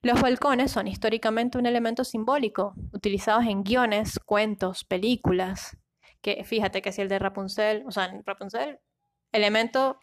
Los 0.00 0.20
balcones 0.20 0.70
son 0.70 0.86
históricamente 0.86 1.58
un 1.58 1.66
elemento 1.66 2.04
simbólico, 2.04 2.74
utilizados 2.92 3.44
en 3.46 3.64
guiones, 3.64 4.20
cuentos, 4.24 4.84
películas, 4.84 5.76
que 6.20 6.44
fíjate 6.44 6.82
que 6.82 6.92
si 6.92 7.02
el 7.02 7.08
de 7.08 7.18
Rapunzel, 7.18 7.84
o 7.86 7.90
sea, 7.90 8.06
en 8.06 8.22
Rapunzel, 8.24 8.78
elemento 9.32 9.98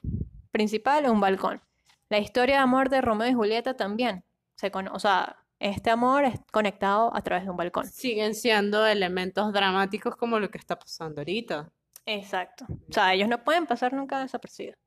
principal 0.52 1.06
es 1.06 1.12
un 1.12 1.22
balcón. 1.22 1.62
La 2.10 2.20
historia 2.20 2.56
de 2.56 2.62
amor 2.62 2.90
de 2.90 3.02
Romeo 3.02 3.30
y 3.30 3.34
Julieta 3.34 3.76
también, 3.76 4.24
se 4.56 4.72
o 4.74 5.00
sea, 5.00 5.38
este 5.60 5.90
amor 5.90 6.26
es 6.26 6.40
conectado 6.52 7.16
a 7.16 7.22
través 7.22 7.46
de 7.46 7.52
un 7.52 7.58
balcón. 7.58 7.88
Siguen 7.88 8.36
siendo 8.36 8.86
elementos 8.86 9.52
dramáticos 9.54 10.16
como 10.16 10.40
lo 10.40 10.50
que 10.50 10.58
está 10.58 10.78
pasando 10.78 11.22
ahorita. 11.22 11.72
Exacto. 12.06 12.66
O 12.70 12.94
sea, 12.94 13.14
ellos 13.14 13.28
no 13.28 13.44
pueden 13.44 13.66
pasar 13.66 13.94
nunca 13.94 14.20
desapercibidos. 14.20 14.78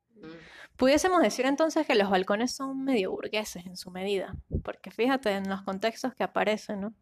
Pudiésemos 0.79 1.21
decir 1.21 1.45
entonces 1.45 1.85
que 1.89 1.97
los 1.97 2.09
balcones 2.09 2.55
son 2.55 2.85
medio 2.85 3.11
burgueses 3.11 3.67
en 3.67 3.77
su 3.77 3.91
medida, 3.91 4.37
porque 4.63 4.93
fíjate 4.93 5.33
en 5.33 5.49
los 5.49 5.63
contextos 5.63 6.15
que 6.15 6.23
aparecen, 6.23 6.81
¿no? 6.81 6.95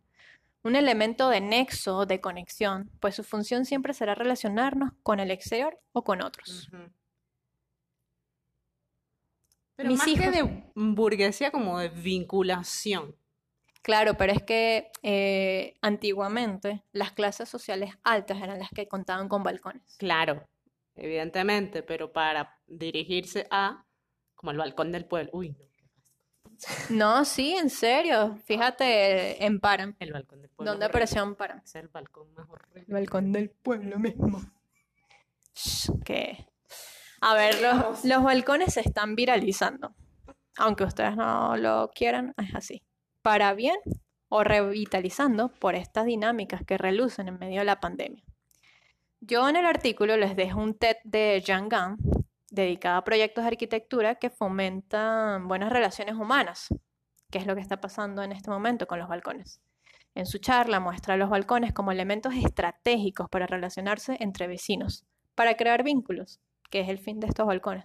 Un 0.63 0.77
elemento 0.77 1.29
de 1.29 1.43
nexo, 1.43 2.07
de 2.07 2.23
conexión, 2.23 2.91
pues 3.01 3.15
su 3.15 3.23
función 3.23 3.67
siempre 3.67 3.93
será 3.93 4.15
relacionarnos 4.15 4.93
con 5.03 5.21
el 5.21 5.31
exterior 5.31 5.79
o 5.93 6.05
con 6.05 6.23
otros. 6.23 6.71
Pero 9.77 9.91
Mis 9.91 9.99
más 9.99 10.07
que 10.07 10.31
de 10.31 10.73
burguesía, 10.75 11.51
como 11.51 11.79
de 11.79 11.91
vinculación. 11.91 13.15
Claro, 13.83 14.17
pero 14.17 14.33
es 14.33 14.43
que 14.43 14.91
eh, 15.03 15.77
antiguamente 15.83 16.83
las 16.93 17.13
clases 17.13 17.51
sociales 17.51 17.93
altas 18.05 18.39
eran 18.41 18.59
las 18.59 18.71
que 18.71 18.89
contaban 18.89 19.29
con 19.29 19.43
balcones. 19.43 19.97
Claro, 19.99 20.49
evidentemente, 20.95 21.83
pero 21.83 22.11
para 22.11 22.56
dirigirse 22.67 23.47
a, 23.51 23.85
como 24.35 24.53
el 24.53 24.59
balcón 24.59 24.93
del 24.93 25.05
pueblo. 25.05 25.31
Uy, 25.33 25.51
no. 25.51 25.67
No, 26.91 27.25
sí, 27.25 27.55
en 27.55 27.71
serio. 27.71 28.39
Fíjate 28.45 29.45
en 29.45 29.61
Paran. 29.61 29.97
El 29.99 30.13
balcón 30.13 30.41
del 30.41 30.51
pueblo. 30.51 30.73
¿Dónde 30.73 30.87
apareció 30.87 31.23
Ampara? 31.23 31.63
Es 31.65 31.75
el 31.75 31.89
balcón 31.89 32.33
más 32.35 32.49
horrible. 32.49 32.85
El 32.87 32.95
balcón 32.95 33.33
del 33.33 33.51
pueblo 33.51 33.99
mismo. 33.99 34.41
Que. 36.05 36.47
A 37.21 37.35
ver, 37.35 37.61
los, 37.61 38.05
los 38.05 38.23
balcones 38.23 38.75
se 38.75 38.81
están 38.81 39.17
viralizando. 39.17 39.95
Aunque 40.57 40.85
ustedes 40.85 41.17
no 41.17 41.57
lo 41.57 41.91
quieran, 41.95 42.35
es 42.39 42.55
así. 42.55 42.83
Para 43.23 43.53
bien 43.55 43.77
o 44.29 44.43
revitalizando 44.43 45.49
por 45.49 45.75
estas 45.75 46.07
dinámicas 46.07 46.63
que 46.65 46.79
relucen 46.79 47.29
en 47.29 47.39
medio 47.39 47.61
de 47.61 47.65
la 47.65 47.81
pandemia. 47.81 48.25
Yo 49.21 49.49
en 49.49 49.57
el 49.57 49.67
artículo 49.67 50.17
les 50.17 50.37
dejo 50.37 50.61
un 50.61 50.75
TED 50.75 50.97
de 51.05 51.43
Jean 51.45 51.69
Gann 51.69 51.99
dedicado 52.57 52.99
a 52.99 53.05
proyectos 53.05 53.45
de 53.45 53.49
arquitectura 53.49 54.17
que 54.17 54.31
fomentan 54.31 55.47
buenas 55.47 55.71
relaciones 55.71 56.17
humanas, 56.17 56.69
que 57.31 57.39
es 57.39 57.47
lo 57.47 57.55
que 57.55 57.61
está 57.61 57.81
pasando 57.81 58.23
en 58.23 58.33
este 58.33 58.51
momento 58.51 58.87
con 58.87 58.99
los 58.99 59.09
balcones. 59.09 59.61
En 60.15 60.27
su 60.27 60.39
charla 60.39 60.81
muestra 60.81 61.17
los 61.17 61.29
balcones 61.29 61.73
como 61.73 61.93
elementos 61.93 62.35
estratégicos 62.35 63.29
para 63.29 63.47
relacionarse 63.47 64.17
entre 64.19 64.49
vecinos, 64.49 65.05
para 65.35 65.55
crear 65.57 65.85
vínculos, 65.85 66.41
que 66.71 66.81
es 66.81 66.89
el 66.89 66.99
fin 66.99 67.21
de 67.21 67.27
estos 67.29 67.47
balcones. 67.47 67.85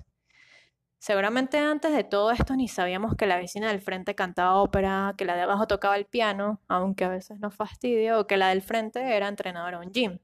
Seguramente 0.98 1.58
antes 1.58 1.92
de 1.94 2.04
todo 2.04 2.32
esto 2.32 2.56
ni 2.56 2.68
sabíamos 2.68 3.16
que 3.16 3.26
la 3.26 3.38
vecina 3.38 3.68
del 3.70 3.82
frente 3.82 4.16
cantaba 4.16 4.62
ópera, 4.62 5.16
que 5.18 5.26
la 5.26 5.36
de 5.36 5.42
abajo 5.42 5.68
tocaba 5.68 5.98
el 5.98 6.06
piano, 6.06 6.62
aunque 6.68 7.04
a 7.04 7.10
veces 7.10 7.40
nos 7.40 7.56
fastidia, 7.56 8.20
o 8.20 8.28
que 8.28 8.38
la 8.38 8.50
del 8.50 8.62
frente 8.62 9.16
era 9.16 9.28
entrenadora 9.28 9.78
en 9.78 9.88
un 9.88 9.92
gym. 9.92 10.20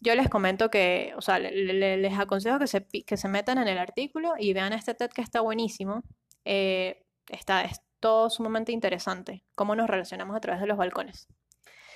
Yo 0.00 0.14
les 0.14 0.28
comento 0.30 0.70
que, 0.70 1.12
o 1.16 1.20
sea, 1.20 1.38
le- 1.38 1.50
le- 1.52 1.96
les 1.98 2.18
aconsejo 2.18 2.58
que 2.58 2.66
se, 2.66 2.86
que 2.86 3.16
se 3.16 3.28
metan 3.28 3.58
en 3.58 3.68
el 3.68 3.78
artículo 3.78 4.32
y 4.38 4.52
vean 4.54 4.72
este 4.72 4.94
TED 4.94 5.10
que 5.10 5.20
está 5.22 5.40
buenísimo. 5.42 6.02
Eh, 6.44 7.04
está, 7.28 7.62
es 7.64 7.80
todo 8.00 8.30
sumamente 8.30 8.72
interesante, 8.72 9.44
cómo 9.54 9.76
nos 9.76 9.88
relacionamos 9.90 10.34
a 10.34 10.40
través 10.40 10.60
de 10.62 10.66
los 10.66 10.78
balcones. 10.78 11.28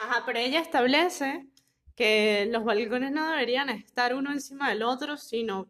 Ajá, 0.00 0.22
pero 0.26 0.38
ella 0.38 0.60
establece 0.60 1.46
que 1.94 2.46
los 2.50 2.64
balcones 2.64 3.10
no 3.12 3.30
deberían 3.30 3.70
estar 3.70 4.14
uno 4.14 4.32
encima 4.32 4.68
del 4.68 4.82
otro, 4.82 5.16
sino 5.16 5.68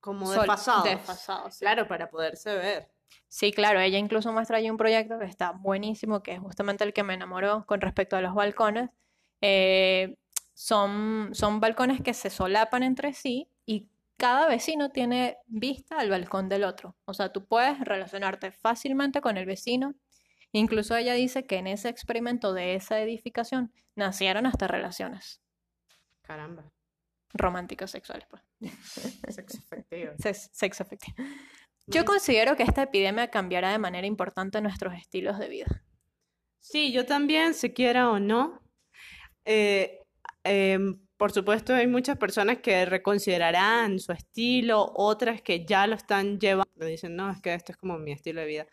como 0.00 0.30
desfasados. 0.32 0.84
desfasados. 0.84 1.58
Claro, 1.58 1.86
para 1.86 2.10
poderse 2.10 2.54
ver. 2.56 2.88
Sí, 3.28 3.52
claro, 3.52 3.78
ella 3.80 3.98
incluso 3.98 4.32
muestra 4.32 4.56
ahí 4.58 4.68
un 4.70 4.76
proyecto 4.76 5.18
que 5.18 5.26
está 5.26 5.52
buenísimo, 5.52 6.22
que 6.22 6.32
es 6.32 6.40
justamente 6.40 6.82
el 6.82 6.92
que 6.92 7.02
me 7.04 7.14
enamoró 7.14 7.64
con 7.66 7.80
respecto 7.80 8.16
a 8.16 8.20
los 8.20 8.34
balcones. 8.34 8.90
Eh, 9.40 10.16
son, 10.56 11.34
son 11.34 11.60
balcones 11.60 12.00
que 12.00 12.14
se 12.14 12.30
solapan 12.30 12.82
entre 12.82 13.12
sí 13.12 13.50
y 13.66 13.90
cada 14.16 14.48
vecino 14.48 14.88
tiene 14.90 15.36
vista 15.46 15.98
al 15.98 16.08
balcón 16.08 16.48
del 16.48 16.64
otro. 16.64 16.96
O 17.04 17.12
sea, 17.12 17.30
tú 17.30 17.46
puedes 17.46 17.78
relacionarte 17.80 18.50
fácilmente 18.52 19.20
con 19.20 19.36
el 19.36 19.44
vecino. 19.44 19.94
Incluso 20.52 20.96
ella 20.96 21.12
dice 21.12 21.46
que 21.46 21.56
en 21.56 21.66
ese 21.66 21.90
experimento 21.90 22.54
de 22.54 22.74
esa 22.74 22.98
edificación 23.00 23.70
nacieron 23.96 24.46
hasta 24.46 24.66
relaciones 24.66 25.42
Caramba. 26.22 26.72
románticas 27.34 27.90
sexuales, 27.90 28.26
pues. 28.30 28.42
Sexo 29.28 29.58
efectivo. 29.58 30.12
Sex, 30.18 30.48
sex 30.54 30.80
afectivo. 30.80 31.16
Yo 31.86 32.06
considero 32.06 32.56
que 32.56 32.62
esta 32.62 32.84
epidemia 32.84 33.30
cambiará 33.30 33.72
de 33.72 33.78
manera 33.78 34.06
importante 34.06 34.62
nuestros 34.62 34.94
estilos 34.94 35.38
de 35.38 35.48
vida. 35.50 35.84
Sí, 36.60 36.92
yo 36.92 37.04
también, 37.04 37.52
se 37.52 37.74
quiera 37.74 38.10
o 38.10 38.18
no. 38.18 38.62
Eh, 39.44 40.05
em, 40.46 41.06
por 41.16 41.32
supuesto, 41.32 41.74
hay 41.74 41.86
muchas 41.86 42.16
personas 42.18 42.58
que 42.58 42.84
reconsiderarán 42.86 43.98
su 43.98 44.12
estilo, 44.12 44.92
otras 44.94 45.42
que 45.42 45.64
ya 45.64 45.86
lo 45.86 45.96
están 45.96 46.38
llevando, 46.38 46.86
dicen, 46.86 47.16
no, 47.16 47.30
es 47.30 47.40
que 47.40 47.54
esto 47.54 47.72
es 47.72 47.78
como 47.78 47.98
mi 47.98 48.12
estilo 48.12 48.40
de 48.40 48.46
vida. 48.46 48.66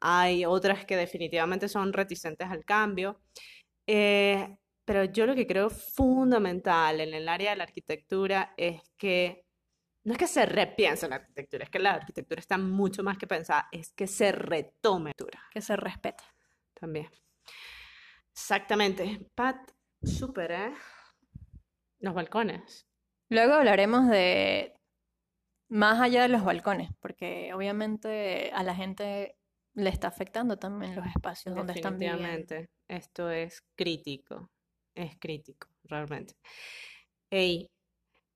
Hay 0.00 0.44
otras 0.44 0.84
que 0.84 0.96
definitivamente 0.96 1.68
son 1.68 1.92
reticentes 1.92 2.48
al 2.50 2.64
cambio. 2.64 3.20
Eh, 3.86 4.56
pero 4.84 5.04
yo 5.04 5.26
lo 5.26 5.34
que 5.34 5.46
creo 5.46 5.70
fundamental 5.70 7.00
en 7.00 7.14
el 7.14 7.28
área 7.28 7.50
de 7.50 7.56
la 7.56 7.64
arquitectura 7.64 8.54
es 8.56 8.82
que 8.96 9.44
no 10.04 10.12
es 10.12 10.18
que 10.18 10.26
se 10.26 10.46
repiense 10.46 11.08
la 11.08 11.16
arquitectura, 11.16 11.64
es 11.64 11.70
que 11.70 11.78
la 11.78 11.92
arquitectura 11.92 12.40
está 12.40 12.58
mucho 12.58 13.04
más 13.04 13.16
que 13.18 13.26
pensada, 13.28 13.68
es 13.70 13.92
que 13.92 14.08
se 14.08 14.32
retome 14.32 15.12
Que 15.52 15.60
se 15.60 15.76
respete. 15.76 16.24
también. 16.74 17.08
Exactamente. 18.32 19.20
Pat, 19.36 19.70
súper, 20.02 20.50
¿eh? 20.50 20.72
Los 22.02 22.14
balcones. 22.14 22.86
Luego 23.30 23.54
hablaremos 23.54 24.08
de 24.08 24.74
más 25.68 26.00
allá 26.00 26.22
de 26.22 26.28
los 26.28 26.44
balcones, 26.44 26.90
porque 27.00 27.54
obviamente 27.54 28.50
a 28.52 28.62
la 28.62 28.74
gente 28.74 29.38
le 29.74 29.88
está 29.88 30.08
afectando 30.08 30.58
también 30.58 30.94
los 30.94 31.06
espacios 31.06 31.54
donde 31.54 31.72
están 31.72 31.98
viviendo. 31.98 32.18
Definitivamente. 32.22 32.70
Esto 32.88 33.30
es 33.30 33.62
crítico. 33.74 34.50
Es 34.94 35.16
crítico, 35.18 35.68
realmente. 35.84 36.34
Ey, 37.30 37.70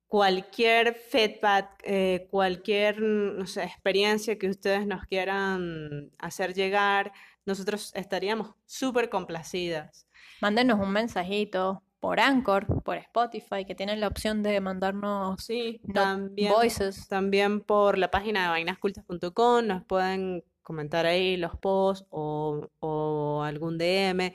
cualquier 0.07 0.95
feedback, 0.95 1.83
eh, 1.83 2.29
cualquier, 2.31 3.03
no 3.03 3.47
sé, 3.47 3.65
experiencia 3.65 4.39
que 4.39 4.49
ustedes 4.49 4.87
nos 4.87 5.05
quieran 5.07 6.13
hacer 6.19 6.55
llegar, 6.55 7.13
nosotros 7.45 7.93
estaríamos 7.95 8.55
súper 8.65 9.11
complacidas. 9.11 10.07
Mándenos 10.41 10.79
un 10.81 10.93
mensajito 10.93 11.83
por 12.01 12.21
Anchor, 12.21 12.83
por 12.83 12.97
Spotify, 12.99 13.65
que 13.67 13.75
tienen 13.75 14.01
la 14.01 14.09
opción 14.09 14.43
de 14.43 14.61
mandarnos 14.61 15.43
Sí, 15.43 15.81
también. 15.95 16.53
voices. 16.53 17.09
También 17.09 17.61
por 17.61 17.99
la 17.99 18.11
página 18.11 18.43
de 18.45 18.49
vainascultas.com 18.51 19.67
nos 19.67 19.85
pueden 19.85 20.45
comentar 20.63 21.07
ahí 21.07 21.37
los 21.37 21.57
posts 21.57 22.07
o, 22.11 22.69
o 22.81 23.43
algún 23.43 23.79
DM. 23.79 24.33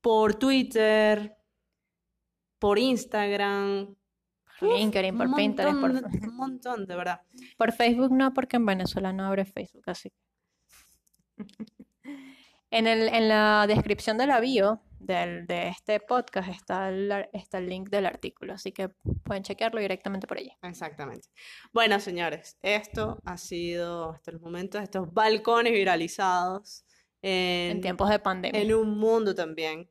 Por 0.00 0.34
Twitter, 0.34 1.36
por 2.58 2.78
Instagram. 2.78 3.94
por 4.58 4.68
LinkedIn, 4.76 5.16
por 5.16 5.26
un 5.26 5.34
Pinterest, 5.34 5.80
por, 5.80 5.92
montón 5.92 6.28
un 6.28 6.36
montón, 6.36 6.86
de 6.86 6.96
verdad. 6.96 7.20
por 7.56 7.72
Facebook 7.72 8.12
no, 8.12 8.32
porque 8.34 8.56
en 8.56 8.66
Venezuela 8.66 9.12
no 9.12 9.24
abre 9.26 9.44
Facebook, 9.44 9.84
así. 9.86 10.12
En 12.72 12.86
el, 12.86 13.08
en 13.08 13.28
la 13.28 13.64
descripción 13.66 14.16
de 14.16 14.28
la 14.28 14.38
bio 14.38 14.80
del, 15.00 15.46
de 15.46 15.68
este 15.68 15.98
podcast 15.98 16.48
está 16.48 16.88
el, 16.90 17.10
está 17.32 17.58
el 17.58 17.68
link 17.68 17.88
del 17.88 18.06
artículo, 18.06 18.52
así 18.52 18.70
que 18.70 18.90
pueden 19.24 19.42
chequearlo 19.42 19.80
directamente 19.80 20.26
por 20.26 20.38
allí. 20.38 20.52
Exactamente. 20.62 21.28
Bueno, 21.72 21.98
señores, 21.98 22.58
esto 22.62 23.18
ha 23.24 23.36
sido 23.38 24.12
hasta 24.12 24.30
el 24.30 24.40
momento 24.40 24.78
estos 24.78 25.12
balcones 25.12 25.72
viralizados 25.72 26.84
En 27.22 27.76
en, 27.76 27.80
tiempos 27.80 28.08
de 28.10 28.18
pandemia. 28.18 28.60
en 28.60 28.74
un 28.74 28.98
mundo 28.98 29.34
también. 29.34 29.90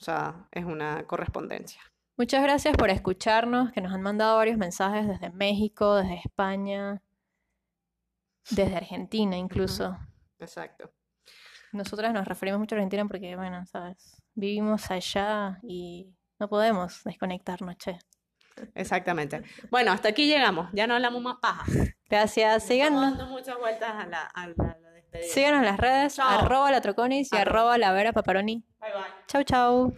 O 0.00 0.04
sea, 0.04 0.48
es 0.50 0.64
una 0.64 1.06
correspondencia. 1.06 1.80
Muchas 2.16 2.42
gracias 2.42 2.76
por 2.76 2.90
escucharnos, 2.90 3.72
que 3.72 3.80
nos 3.80 3.92
han 3.92 4.02
mandado 4.02 4.36
varios 4.36 4.58
mensajes 4.58 5.08
desde 5.08 5.30
México, 5.30 5.94
desde 5.94 6.20
España, 6.24 7.02
desde 8.50 8.76
Argentina 8.76 9.36
incluso. 9.36 9.96
Exacto. 10.38 10.92
Nosotras 11.72 12.12
nos 12.12 12.26
referimos 12.28 12.60
mucho 12.60 12.74
a 12.74 12.78
Argentina 12.78 13.06
porque, 13.06 13.34
bueno, 13.34 13.64
sabes, 13.64 14.21
vivimos 14.34 14.90
allá 14.90 15.58
y 15.62 16.08
no 16.38 16.48
podemos 16.48 17.02
desconectarnos, 17.04 17.76
che. 17.76 17.98
Exactamente. 18.74 19.42
Bueno, 19.70 19.92
hasta 19.92 20.08
aquí 20.10 20.26
llegamos. 20.26 20.68
Ya 20.72 20.86
no 20.86 20.94
hablamos 20.94 21.22
más 21.22 21.36
paja. 21.40 21.64
Gracias. 22.08 22.64
Síganos, 22.64 23.00
dando 23.16 23.26
muchas 23.26 23.56
vueltas 23.58 23.90
a 23.90 24.06
la, 24.06 24.22
a 24.26 24.46
la- 24.48 24.54
a 24.58 24.78
la 24.78 24.90
despedida. 24.90 25.28
síganos 25.32 25.58
en 25.60 25.64
las 25.66 25.78
redes, 25.78 26.18
arroba 26.18 26.70
la 26.70 26.80
Troconis 26.80 27.32
y 27.32 27.36
Arroba. 27.36 27.60
arroba 27.74 27.78
la 27.78 27.92
Vera 27.92 28.12
Paparoni. 28.12 28.64
Bye 28.80 28.90
bye. 28.92 29.02
Chau, 29.26 29.42
chau. 29.42 29.94